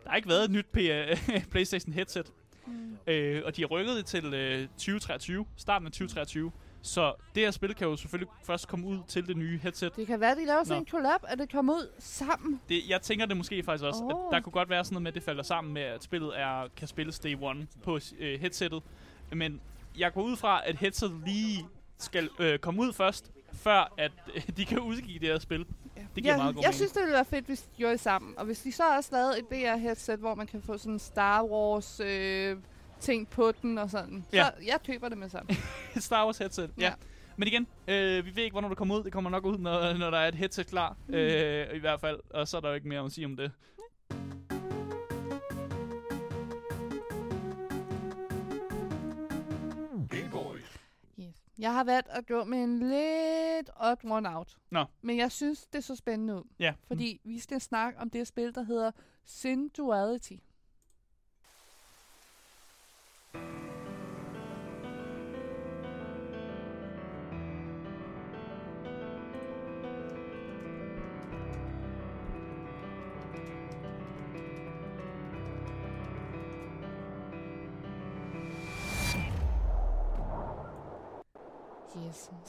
[0.04, 2.32] Der har ikke været et nyt P- PlayStation headset.
[2.68, 2.98] Mm.
[3.08, 6.52] Øh, og de har rykket det til øh, 2023, starten af 2023.
[6.86, 9.96] Så det her spil kan jo selvfølgelig først komme ud til det nye headset.
[9.96, 12.62] Det kan være, de laver sådan en collab, at det kommer ud sammen.
[12.70, 14.10] Det, jeg tænker det måske faktisk også, oh.
[14.10, 16.40] at der kunne godt være sådan noget med, at det falder sammen med, at spillet
[16.40, 18.84] er, kan spilles day one på øh, headsettet.
[19.32, 19.62] Men
[19.98, 21.66] jeg går ud fra, at headsetet lige
[21.98, 25.60] skal øh, komme ud først, før at øh, de kan udgive det her spil.
[26.16, 26.76] Det giver jeg, meget god jeg mening.
[26.76, 28.38] synes, det ville være fedt, hvis de gjorde det sammen.
[28.38, 31.44] Og hvis de så også lavede et VR-headset, hvor man kan få sådan en Star
[31.44, 32.58] Wars øh,
[33.06, 34.26] ting på den og sådan.
[34.34, 34.46] Ja.
[34.46, 35.58] Så jeg køber det med sammen.
[35.96, 36.84] Star Wars headset, ja.
[36.84, 36.94] Ja.
[37.38, 39.04] Men igen, øh, vi ved ikke, hvornår det kommer ud.
[39.04, 40.98] Det kommer nok ud, når, når der er et headset klar.
[41.08, 41.14] Mm.
[41.14, 42.20] Øh, I hvert fald.
[42.30, 43.52] Og så er der jo ikke mere at sige om det.
[50.10, 50.80] Game Boys.
[51.20, 51.36] Yes.
[51.60, 54.58] Jeg har valgt at gå med en lidt odd one out.
[54.70, 54.86] Nå.
[55.02, 56.44] Men jeg synes, det så spændende ud.
[56.60, 56.74] Ja.
[56.88, 58.92] Fordi vi skal snakke om det spil, der hedder
[59.26, 59.70] Sin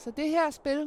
[0.07, 0.77] Så det her spil,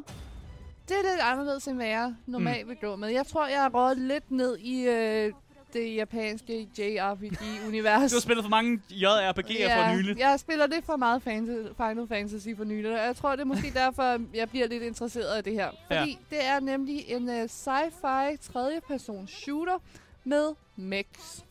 [0.88, 2.70] det er lidt anderledes end hvad jeg normalt mm.
[2.70, 3.08] vil gå med.
[3.08, 5.32] Jeg tror, jeg har rådet lidt ned i øh,
[5.72, 8.10] det japanske JRPG-univers.
[8.10, 10.18] Du har spillet for mange JRPG'er for nylig.
[10.18, 13.44] Jeg spiller lidt for meget fantasy, Final Fantasy for nylig, og jeg tror, det er
[13.44, 15.70] måske derfor, jeg bliver lidt interesseret i det her.
[15.86, 16.36] Fordi ja.
[16.36, 19.78] det er nemlig en uh, sci-fi tredjepersons shooter
[20.24, 21.44] med mechs.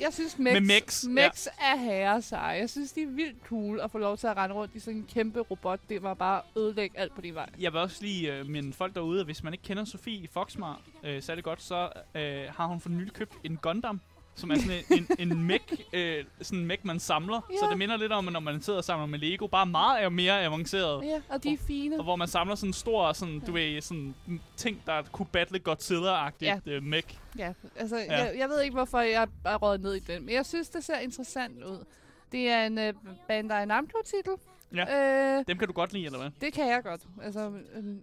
[0.00, 2.58] Jeg synes, mechs, Med mechs, mechs er herre seje.
[2.60, 4.98] Jeg synes, de er vildt cool at få lov til at rende rundt i sådan
[4.98, 5.80] en kæmpe robot.
[5.88, 7.48] Det var bare ødelægge alt på din vej.
[7.58, 10.80] Jeg vil også lige øh, minde folk derude, at hvis man ikke kender Sofie Foxmar
[11.04, 14.00] øh, særlig godt, så øh, har hun for nylig købt en Gundam,
[14.34, 17.40] som er sådan en, en, en mech, øh, sådan en mech, man samler.
[17.50, 17.56] Ja.
[17.56, 20.08] Så det minder lidt om, når man sidder og samler med Lego, bare meget er
[20.08, 21.04] mere avanceret.
[21.04, 21.98] Ja, og de er fine.
[21.98, 24.14] Og hvor man samler sådan en stor, sådan, du ved, sådan
[24.56, 26.58] ting, der kunne battle Godzilla-agtigt Ja.
[26.66, 27.18] øh, mech.
[27.38, 28.02] Ja, altså, Ja.
[28.02, 28.24] ja.
[28.24, 30.84] Jeg, jeg ved ikke, hvorfor jeg er røget ned i den, men jeg synes, det
[30.84, 31.84] ser interessant ud.
[32.32, 32.84] Det er en uh,
[33.28, 34.32] Bandai Namco-titel.
[34.74, 35.38] Ja.
[35.38, 36.30] Øh, Dem kan du godt lide, eller hvad?
[36.40, 37.00] det kan jeg godt.
[37.22, 37.52] Altså,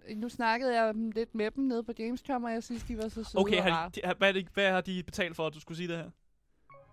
[0.08, 3.08] øh, nu snakkede jeg lidt med dem nede på Gamescom, og jeg synes, de var
[3.08, 5.54] så søde Okay, har de, har- hvad, er det, hvad har de betalt for, at
[5.54, 6.04] du skulle sige det her?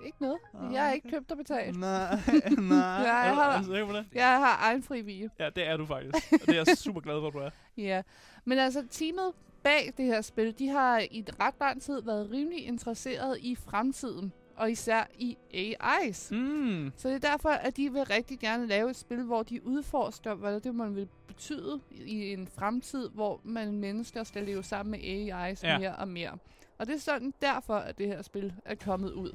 [0.06, 0.38] Ikke noget.
[0.54, 1.80] Ah, Jeg har ikke købt og betalt.
[1.80, 2.16] Nej,
[2.58, 2.78] nej.
[2.78, 4.06] Jeg er, har- er du på det?
[4.14, 5.30] Jeg har egen fri vilje.
[5.40, 6.32] Ja, det er du faktisk.
[6.34, 7.50] Og det er jeg super glad for, at du er.
[7.78, 8.02] Ja,
[8.46, 9.32] men altså teamet
[9.64, 14.32] bag det her spil, de har i ret lang tid været rimelig interesseret i fremtiden,
[14.56, 16.36] og især i AI's.
[16.36, 16.92] Mm.
[16.98, 20.34] Så det er derfor, at de vil rigtig gerne lave et spil, hvor de udforsker,
[20.34, 25.00] hvad det man vil betyde i en fremtid, hvor man mennesker skal leve sammen med
[25.00, 25.80] AI's ja.
[25.80, 26.32] mere og mere.
[26.78, 29.32] Og det er sådan derfor, at det her spil er kommet ud.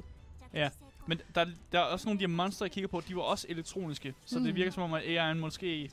[0.53, 0.69] Ja,
[1.07, 3.21] men der, der er også nogle af de her monster, jeg kigger på, de var
[3.21, 4.13] også elektroniske.
[4.25, 4.45] Så mm.
[4.45, 5.91] det virker som om, at AI'en måske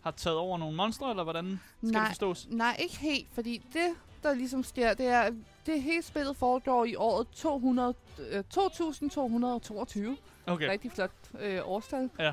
[0.00, 2.00] har taget over nogle monstre, eller hvordan skal Nej.
[2.00, 2.46] det forstås?
[2.50, 3.88] Nej, ikke helt, fordi det,
[4.22, 5.30] der ligesom sker, det er,
[5.66, 7.94] det hele spillet foregår i året 200,
[8.30, 10.16] øh, 2222.
[10.46, 10.70] Okay.
[10.70, 12.10] Rigtig flot øh, årstal.
[12.18, 12.32] Ja.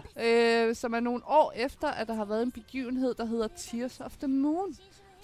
[0.69, 3.99] Øh, som er nogle år efter, at der har været en begivenhed, der hedder Tears
[3.99, 4.77] of the Moon.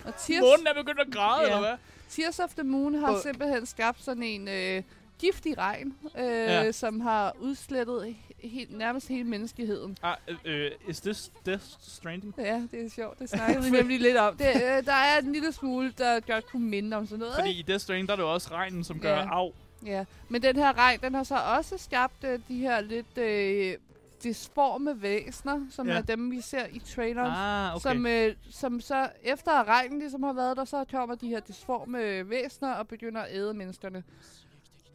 [0.06, 1.46] Og Tears, Månen er begyndt at græde, Ja.
[1.48, 1.78] eller hvad?
[2.10, 4.84] Tears of the Moon har Hvor- simpelthen skabt sådan en øh,
[5.20, 6.72] giftig regn, øh, Ja.
[6.72, 9.98] som har udslettet he- helt, nærmest hele menneskeheden.
[10.04, 12.34] Ah, øh, is this Death Stranding?
[12.38, 13.20] Ja, det er sjovt.
[13.20, 14.38] Det snakkede vi nemlig lidt om.
[14.38, 17.36] Det, øh, der er en lille smule, der godt kunne minde om sådan noget.
[17.36, 19.40] Fordi i Death Stranding, der er det jo også regnen, som gør Ja.
[19.44, 19.52] af.
[19.86, 23.78] Ja, men den her regn, den har så også skabt øh, de her lidt øh,
[24.24, 25.94] disforme væsner, som Ja.
[25.98, 27.32] er dem, vi ser i traileren.
[27.32, 27.82] Ah, okay.
[27.82, 32.30] Som, øh, som så, efter rækken ligesom har været der, så kommer de her disforme
[32.30, 34.04] væsner og begynder at æde menneskerne.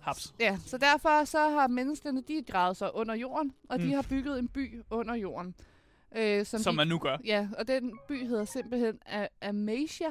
[0.08, 0.34] Haps.
[0.40, 3.86] Ja, så derfor så har menneskene, de gravet sig under jorden, og mm.
[3.86, 5.54] De har bygget en by under jorden.
[6.16, 7.16] Øh, som Som de, man nu gør.
[7.24, 10.08] Ja, og den by hedder simpelthen A- Amasia.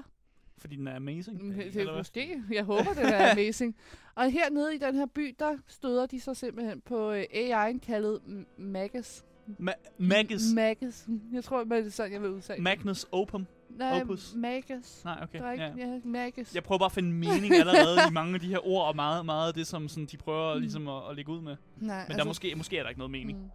[0.58, 1.44] Fordi den er amazing.
[1.44, 2.44] Mm, Det er måske.
[2.52, 3.76] Jeg håber, det er amazing.
[4.16, 8.20] Og hernede i den her by, der støder de så simpelthen på øh, AI'en kaldet
[8.58, 9.24] Magus.
[9.62, 10.42] Ma- Magus.
[10.56, 11.06] Magus.
[11.34, 12.64] Jeg tror, det er sådan, jeg vil udtale.
[12.64, 13.46] Magnus Opum.
[13.78, 14.34] Nej, Opus.
[14.36, 15.02] Magus.
[15.06, 15.40] Nej, okay.
[15.40, 15.86] Der er ikke, ja.
[15.88, 16.56] ja, Magus.
[16.56, 19.26] Jeg prøver bare at finde mening allerede i mange af de her ord, og meget,
[19.26, 20.62] meget af det, som sådan, de prøver Mm.
[20.62, 21.56] ligesom at, at lægge ud med.
[21.78, 23.38] Nej, Men altså, der er måske, måske er der ikke noget mening.
[23.40, 23.50] Mm.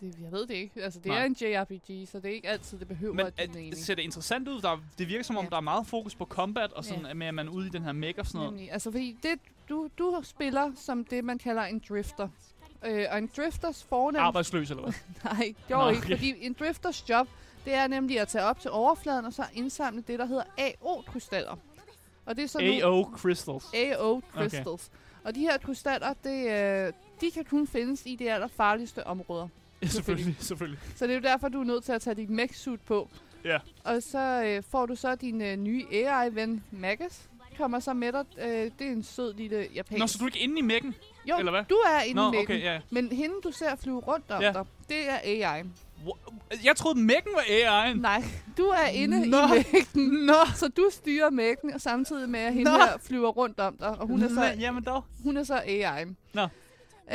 [0.00, 0.82] Det, jeg ved det ikke.
[0.82, 1.18] Altså, det Nej.
[1.20, 3.76] er en JRPG, så det er ikke altid, det behøver Men at at, mening.
[3.76, 4.60] ser det interessant ud?
[4.60, 5.50] Der, det virker som om, Ja.
[5.50, 7.14] der er meget fokus på combat, og sådan Ja.
[7.14, 8.52] med, at man er ude i den her mech og sådan noget.
[8.52, 8.72] Nemlig.
[8.72, 9.30] Altså, fordi det,
[9.68, 12.28] du, du spiller som det, man kalder en drifter.
[12.86, 14.20] Øh, og en drifters fornem...
[14.20, 14.92] Arbejdsløs, eller hvad?
[15.32, 16.02] Nej, det var Nå, ikke.
[16.02, 16.16] okay.
[16.16, 17.28] Fordi en drifters job,
[17.64, 21.56] det er nemlig at tage op til overfladen, og så indsamle det, der hedder AO-krystaller.
[22.26, 23.64] Og det er sådan nogle- AO Crystals.
[23.74, 24.66] AO crystals.
[24.66, 24.78] Okay.
[25.24, 26.50] Og de her krystaller, det,
[26.86, 29.48] øh, de kan kun findes i de allerfarligste områder.
[29.82, 30.80] Ja, selvfølgelig, selvfølgelig.
[30.96, 33.08] Så det er jo derfor, du er nødt til at tage dit mech-suit på.
[33.44, 33.58] Ja.
[33.84, 37.20] Og så øh, får du så din øh, nye AI-ven, Magus,
[37.58, 38.24] kommer så med dig.
[38.38, 39.98] Øh, det er en sød lille japansk...
[40.00, 40.94] Nå, så du er ikke inde i mækken?
[41.30, 41.64] Jo, eller hvad?
[41.70, 42.56] du er inde Nå, i mækken.
[42.56, 42.80] okay, ja.
[42.90, 44.52] Men hende, du ser flyve rundt om Ja.
[44.52, 45.66] dig, det er AI'en.
[46.64, 47.94] Jeg troede, mækken var AI'en.
[48.00, 48.22] Nej,
[48.58, 49.36] du er inde Nå.
[49.36, 50.12] i mækken.
[50.26, 50.34] Nå.
[50.54, 52.76] Så du styrer mækken, og samtidig med, at hende Nå.
[52.78, 53.88] her flyver rundt om dig.
[53.88, 55.04] Og hun er så, Nå, jamen dog.
[55.22, 56.14] hun er så AI'en.
[56.34, 56.42] Nå.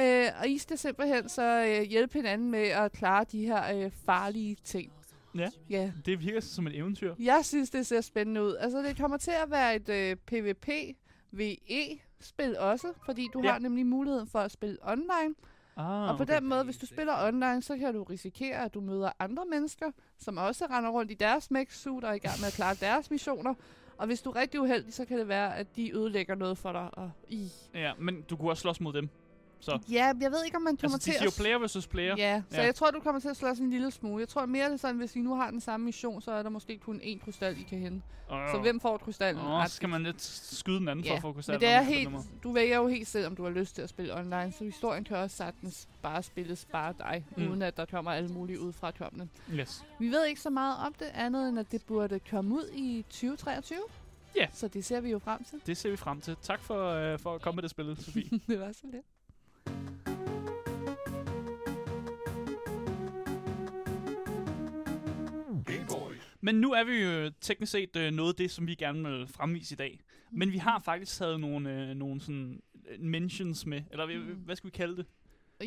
[0.02, 3.92] Øh, og I skal simpelthen så øh, hjælpe hinanden med at klare de her øh,
[4.06, 4.92] farlige ting.
[5.38, 5.50] Ja.
[5.70, 5.92] Ja.
[6.06, 7.16] Det virker som et eventyr.
[7.20, 8.56] Jeg synes, det ser spændende ud.
[8.60, 10.16] Altså, det kommer til at være et øh,
[11.32, 13.46] PvP-VE-spil også, fordi du Ja.
[13.48, 13.52] ja.
[13.52, 15.36] har nemlig muligheden for at spille online.
[15.80, 16.36] Ah, og på okay.
[16.36, 19.91] den måde, hvis du spiller online, så kan du risikere, at du møder andre mennesker,
[20.17, 22.75] som også render rundt i deres mech suit og er i gang med at klare
[22.75, 23.53] deres missioner.
[23.97, 26.71] Og hvis du er rigtig uheldig, så kan det være, at de ødelægger noget for
[26.71, 26.89] dig.
[26.93, 27.51] Og, i.
[27.73, 29.09] Ja, men du kunne også slås mod dem.
[29.62, 29.80] Så.
[29.91, 31.34] Ja, jeg ved ikke, om man kommer Altså, til at...
[31.39, 32.16] player versus player.
[32.18, 32.64] Ja, så Ja.
[32.66, 34.20] jeg tror, du kommer til at slås en lille smule.
[34.22, 36.43] Jeg tror mere, det er sådan, hvis I nu har den samme mission, så er
[36.43, 38.01] der måske kun én krystal, I kan hente.
[38.32, 38.38] Åh.
[38.51, 39.45] Så hvem får krystallen?
[39.45, 41.62] Åh, så skal man lidt skyde den anden for at få Men krystallen.
[41.62, 42.10] det er helt,
[42.43, 45.03] du vælger jo helt selv, om du har lyst til at spille online, så historien
[45.03, 47.47] kan også sagtens bare spilles bare dig, Mm.
[47.49, 49.28] uden at der kommer alle mulige ud fra kommende.
[49.53, 49.84] Yes.
[49.99, 53.05] Vi ved ikke så meget om det, andet end at det burde komme ud i
[53.10, 53.80] 2023.
[54.36, 54.47] Ja.
[54.53, 55.62] Så det ser vi jo frem til.
[55.66, 56.36] Det ser vi frem til.
[56.41, 58.30] Tak for, øh, for at komme med det spil, Sofie.
[58.47, 59.05] det var så lidt.
[66.41, 69.28] Men nu er vi jo teknisk set øh, noget af det, som vi gerne vil
[69.28, 69.99] fremvise i dag.
[70.32, 73.82] Men vi har faktisk taget nogle, øh, nogle sådan øh, mentions med.
[73.91, 74.36] Eller mm.
[74.45, 75.05] hvad skal vi kalde det?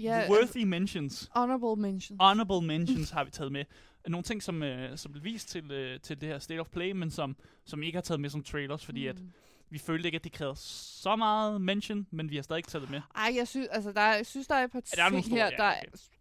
[0.03, 1.31] Ja, Worthy mentions.
[1.35, 2.19] Honorable mentions.
[2.21, 3.65] Honorable mentions har vi taget med.
[4.09, 6.91] Nogle ting, som, øh, som blev vist til, øh, til det her State of Play,
[6.93, 9.09] men som, som ikke har taget med som trailers, fordi mm.
[9.09, 9.23] at
[9.73, 12.83] vi følte ikke, at det krævede så meget mention, men vi har stadig ikke taget
[12.83, 13.01] det med.
[13.17, 15.51] Ej, jeg synes, altså, der er, jeg synes, der er et par ting her, ja,
[15.57, 15.73] der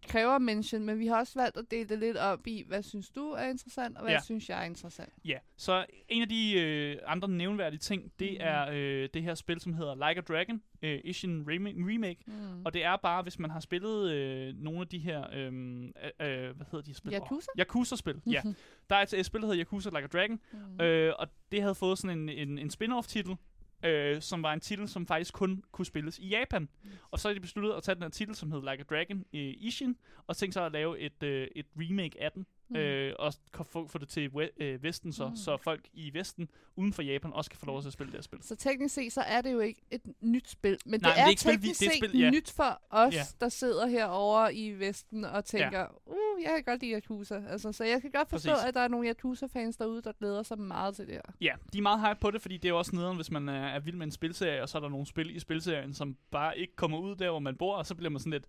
[0.07, 3.09] kræver mention, men vi har også valgt at dele det lidt op i, hvad synes
[3.09, 4.19] du er interessant, og hvad Ja.
[4.21, 5.13] synes jeg er interessant.
[5.25, 8.37] Ja, så en af de øh, andre nævnværdige ting, det Mhm.
[8.39, 10.99] er øh, det her spil, som hedder Like a Dragon, øh,
[11.47, 11.75] Remake.
[11.93, 12.19] remake.
[12.27, 12.65] Mm.
[12.65, 16.55] Og det er bare, hvis man har spillet øh, nogle af de her, øh, øh,
[16.55, 17.13] hvad hedder de spil?
[17.13, 17.47] Yakuza?
[17.55, 18.41] Oh, Yakuza-spil, ja.
[18.89, 20.39] Der er et, et spil, der hedder Yakuza Like a Dragon,
[20.77, 20.81] Mm.
[20.83, 23.35] øh, og det havde fået sådan en, en, en spin-off-titel,
[23.83, 26.69] øh, som var en titel, som faktisk kun kunne spilles i Japan.
[27.11, 29.25] Og så er de besluttet at tage den her titel, som hedder Like a Dragon
[29.33, 32.77] øh, Ishin, og tænkte så at lave et, øh, et remake af den, Mm.
[32.77, 33.33] øh, og
[33.65, 35.35] få, få det til øh, Vesten, så, Mm.
[35.35, 38.17] så folk i Vesten uden for Japan også kan få lov til at spille det
[38.17, 38.39] her spil.
[38.43, 41.21] Så teknisk set, så er det jo ikke et nyt spil, men Nej, det men
[41.21, 42.29] er, det er spil, teknisk det er et set spil, ja.
[42.29, 43.21] nyt for os, Ja.
[43.41, 45.85] der sidder herovre i Vesten og tænker, Ja.
[46.05, 47.41] uh, jeg kan godt lide Yakuza.
[47.49, 48.65] Altså, så jeg kan godt forstå, Præcis.
[48.67, 51.21] at der er nogle Yakuza-fans derude, der glæder sig meget til det her.
[51.41, 53.49] Ja, de er meget hype på det, fordi det er jo også nederen, hvis man
[53.49, 56.17] er, er vild med en spilserie, og så er der nogle spil i spilserien, som
[56.31, 58.45] bare ikke kommer ud der, hvor man bor, og så bliver man sådan lidt,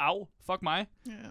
[0.00, 0.86] au, fuck mig.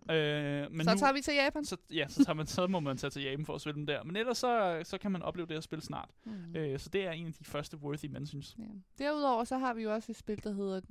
[0.08, 0.64] Ja.
[0.64, 1.66] Øh, men Så nu, tager vi til Japan.
[1.66, 3.86] Så, ja, så, tager man, så må man tage til Japan for at spille dem
[3.86, 4.04] der.
[4.04, 6.10] Men ellers så, så kan man opleve det her spil snart.
[6.26, 6.56] Mm.
[6.56, 8.56] Øh, så det er en af de første worthy mentions.
[8.60, 8.64] Ja.
[9.04, 10.82] Derudover så har vi jo også et spil, der hedder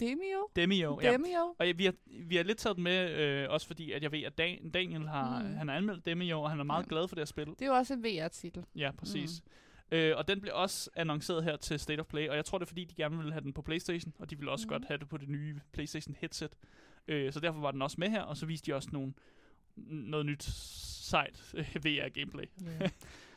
[0.00, 0.48] Demio.
[0.56, 1.12] Demio, ja.
[1.12, 1.54] Demio.
[1.58, 4.22] Og ja, vi har, vi har lidt taget med, øh, også fordi at jeg ved,
[4.22, 5.54] at Dan, Daniel har, mm.
[5.54, 6.88] han har anmeldt Demio, og han er meget Ja.
[6.88, 7.46] glad for det her spil.
[7.46, 8.64] Det er jo også en VR-titel.
[8.76, 9.42] Ja, præcis.
[9.44, 9.50] Mm.
[9.90, 12.64] Øh, og den blev også annonceret her til State of Play, og jeg tror det
[12.64, 14.68] er fordi, de gerne ville have den på Playstation, og de ville også mm.
[14.68, 16.56] godt have det på det nye Playstation headset.
[17.08, 19.12] Øh, så derfor var den også med her, og så viste de også nogle,
[19.86, 22.44] noget nyt sejt øh, VR-gameplay.
[22.80, 22.88] Ja.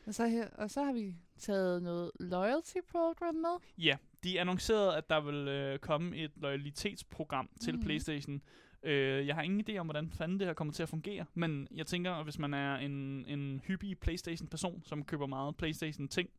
[0.05, 3.49] og, så her, og så har vi taget noget loyalty program med.
[3.77, 7.83] Ja, de annoncerede, at der vil øh, komme et loyalitetsprogram til Mhm.
[7.83, 8.41] PlayStation,
[8.83, 11.67] Øh, jeg har ingen idé om, hvordan fanden det her kommer til at fungere, men
[11.75, 16.29] jeg tænker, at hvis man er en, en hyppig Playstation-person, som køber meget Playstation-ting,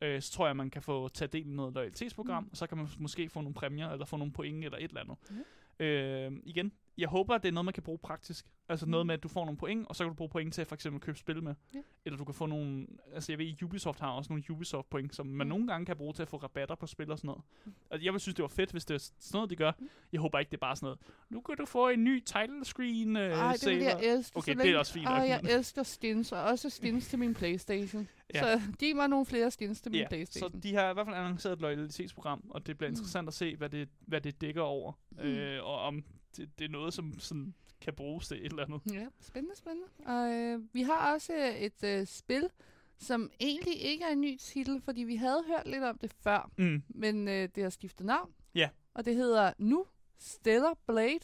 [0.00, 2.48] øh, så tror jeg, man kan få tage del i noget loyalitetsprogram, Mm.
[2.50, 5.00] og så kan man måske få nogle præmier, eller få nogle point, eller et eller
[5.00, 5.16] andet.
[5.78, 5.84] Ja.
[5.84, 8.46] Øh, igen, jeg håber, at det er noget, man kan bruge praktisk.
[8.68, 9.06] Altså noget Mm.
[9.06, 10.74] med, at du får nogle point, og så kan du bruge point til at for
[10.74, 11.54] eksempel købe spil med.
[11.74, 11.78] Ja.
[12.04, 12.86] Eller du kan få nogle...
[13.14, 15.48] Altså jeg ved, Ubisoft har også nogle Ubisoft-point, som man Mm.
[15.48, 17.42] nogle gange kan bruge til at få rabatter på spil og sådan noget.
[17.90, 19.72] Altså jeg vil synes, det var fedt, hvis det er sådan noget, de gør.
[19.78, 19.88] Mm.
[20.12, 20.98] Jeg håber ikke, det er bare sådan noget.
[21.30, 24.36] Nu kan du få en ny title screen, øh, Ej, det vil saver." jeg elske.
[24.36, 25.06] Okay, så det er også fint.
[25.06, 28.08] Ej, jeg elsker skins, og også skins til min Playstation.
[28.34, 28.40] Ja.
[28.58, 30.60] Så giv mig nogle flere skins til min Ja, så Playstation.
[30.60, 32.92] de har i hvert fald annonceret et loyalitetsprogram, og det bliver Mm.
[32.92, 34.92] interessant at se, hvad det, hvad det dækker over.
[35.10, 35.18] Mm.
[35.18, 36.04] Øh, og om
[36.36, 38.80] det, det er noget, som sådan kan bruges til et eller andet.
[38.94, 39.86] Ja, spændende, spændende.
[40.06, 42.50] Og øh, vi har også øh, et øh, spil,
[42.98, 46.50] som egentlig ikke er en ny titel, fordi vi havde hørt lidt om det før,
[46.58, 46.82] Mm.
[46.88, 48.34] men øh, det har skiftet navn.
[48.54, 48.68] Ja.
[48.94, 49.86] Og det hedder nu
[50.18, 51.20] Stellar Blade,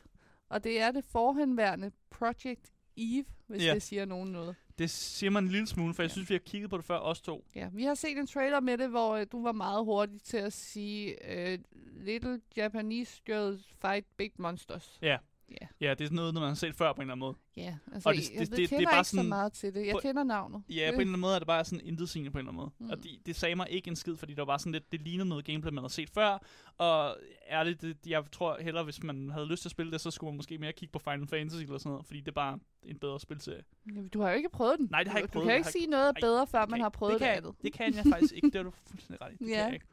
[0.48, 3.74] og det er det forhenværende Project Eve, hvis Ja.
[3.74, 4.56] det siger nogen noget.
[4.80, 6.12] Det siger man en lille smule, for jeg Ja.
[6.12, 7.44] synes, vi har kigget på det før, os to.
[7.54, 10.36] Ja, vi har set en trailer med det, hvor øh, du var meget hurtig til
[10.36, 11.58] at sige, øh,
[12.04, 14.98] Little Japanese girls fight big monsters.
[15.02, 15.16] Ja.
[15.50, 17.34] Ja, Ja, det er sådan noget, man har set før på en eller anden måde.
[17.56, 17.76] ja.
[17.94, 19.28] Altså, Og det, det- jeg, det- jeg det- det er kender bare ikke så sådan-
[19.28, 19.86] meget til det.
[19.86, 20.62] Jeg på- kender navnet.
[20.68, 22.50] Ja, det, på en eller anden måde er det bare sådan intetsigende på en eller
[22.50, 22.70] anden måde.
[22.78, 22.90] Mm.
[22.90, 25.00] Og de, det sagde mig ikke en skid, fordi det var bare sådan lidt, det
[25.02, 26.38] ligner noget gameplay, man har set før.
[26.78, 27.16] Og
[27.50, 30.30] ærligt, det, jeg tror hellere, hvis man havde lyst til at spille det, så skulle
[30.32, 32.98] man måske mere kigge på Final Fantasy eller sådan noget, fordi det er bare en
[32.98, 33.62] bedre spilserie.
[33.86, 34.88] Jamen, Du har jo ikke prøvet den.
[34.90, 35.44] Nej, det har jeg ikke prøvet.
[35.44, 37.36] Du kan ikke sige noget er bedre, før det man har prøvet det det, kan,
[37.36, 37.54] andet.
[37.62, 39.36] Det kan jeg faktisk ikke, det har du fuldstændig ret i.
[39.44, 39.54] Det Ja.
[39.54, 39.86] kan jeg ikke.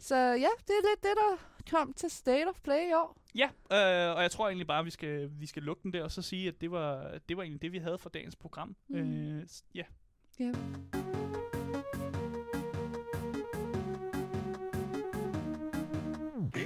[0.00, 1.36] Så ja, det er lidt det, der
[1.78, 3.16] kom til State of Play i år.
[3.34, 6.02] Ja, øh, og jeg tror egentlig bare, at vi skal, vi skal lukke den der,
[6.04, 8.76] og så sige, at det var, det var egentlig det, vi havde for dagens program.
[8.88, 8.96] Mm.
[8.96, 9.84] Øh, ja.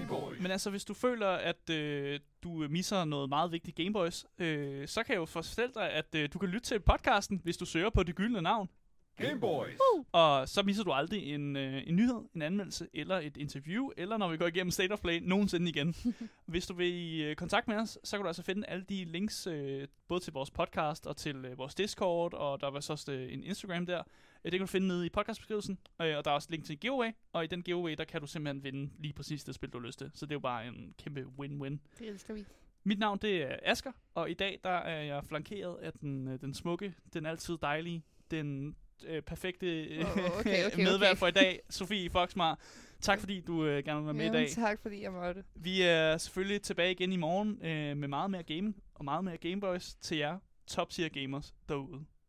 [0.08, 0.40] Boys.
[0.40, 5.02] Men altså, hvis du føler, at øh, du misser noget meget vigtigt Gameboys, øh, så
[5.02, 7.90] kan jeg jo fortælle dig, at øh, du kan lytte til podcasten, hvis du søger
[7.90, 8.68] på det gyldne navn.
[9.16, 9.78] Game Boys.
[10.12, 14.16] Og så misser du aldrig en, øh, en nyhed, en anmeldelse, eller et interview, eller
[14.16, 15.94] når vi går igennem State of Play nogensinde igen.
[16.46, 19.04] Hvis du vil i øh, kontakt med os, så kan du altså finde alle de
[19.04, 22.92] links, øh, både til vores podcast og til øh, vores Discord, og der var så
[22.92, 23.98] også øh, en Instagram der.
[24.44, 26.72] Øh, det kan du finde nede i podcastbeskrivelsen, øh, og der er også link til
[26.72, 29.70] en giveaway, og i den giveaway, der kan du simpelthen vinde lige præcis det spil,
[29.70, 30.10] du har lyst til.
[30.14, 31.78] Så det er jo bare en kæmpe win-win.
[31.98, 32.44] Det elsker vi.
[32.84, 36.40] Mit navn det er Asker, og i dag der er jeg flankeret af den, øh,
[36.40, 41.16] den smukke, den altid dejlige, den øh, perfekte øh, Åh, okay, okay, medvært okay.
[41.18, 42.58] for i dag, Sofie Foxmar.
[43.00, 44.54] Tak fordi du øh, gerne være med Jamen, i dag.
[44.54, 45.44] tak, fordi jeg måtte.
[45.54, 49.36] Vi er selvfølgelig tilbage igen i morgen øh, med meget mere game og meget mere
[49.36, 52.04] Gameboys til jer top tier gamers derude.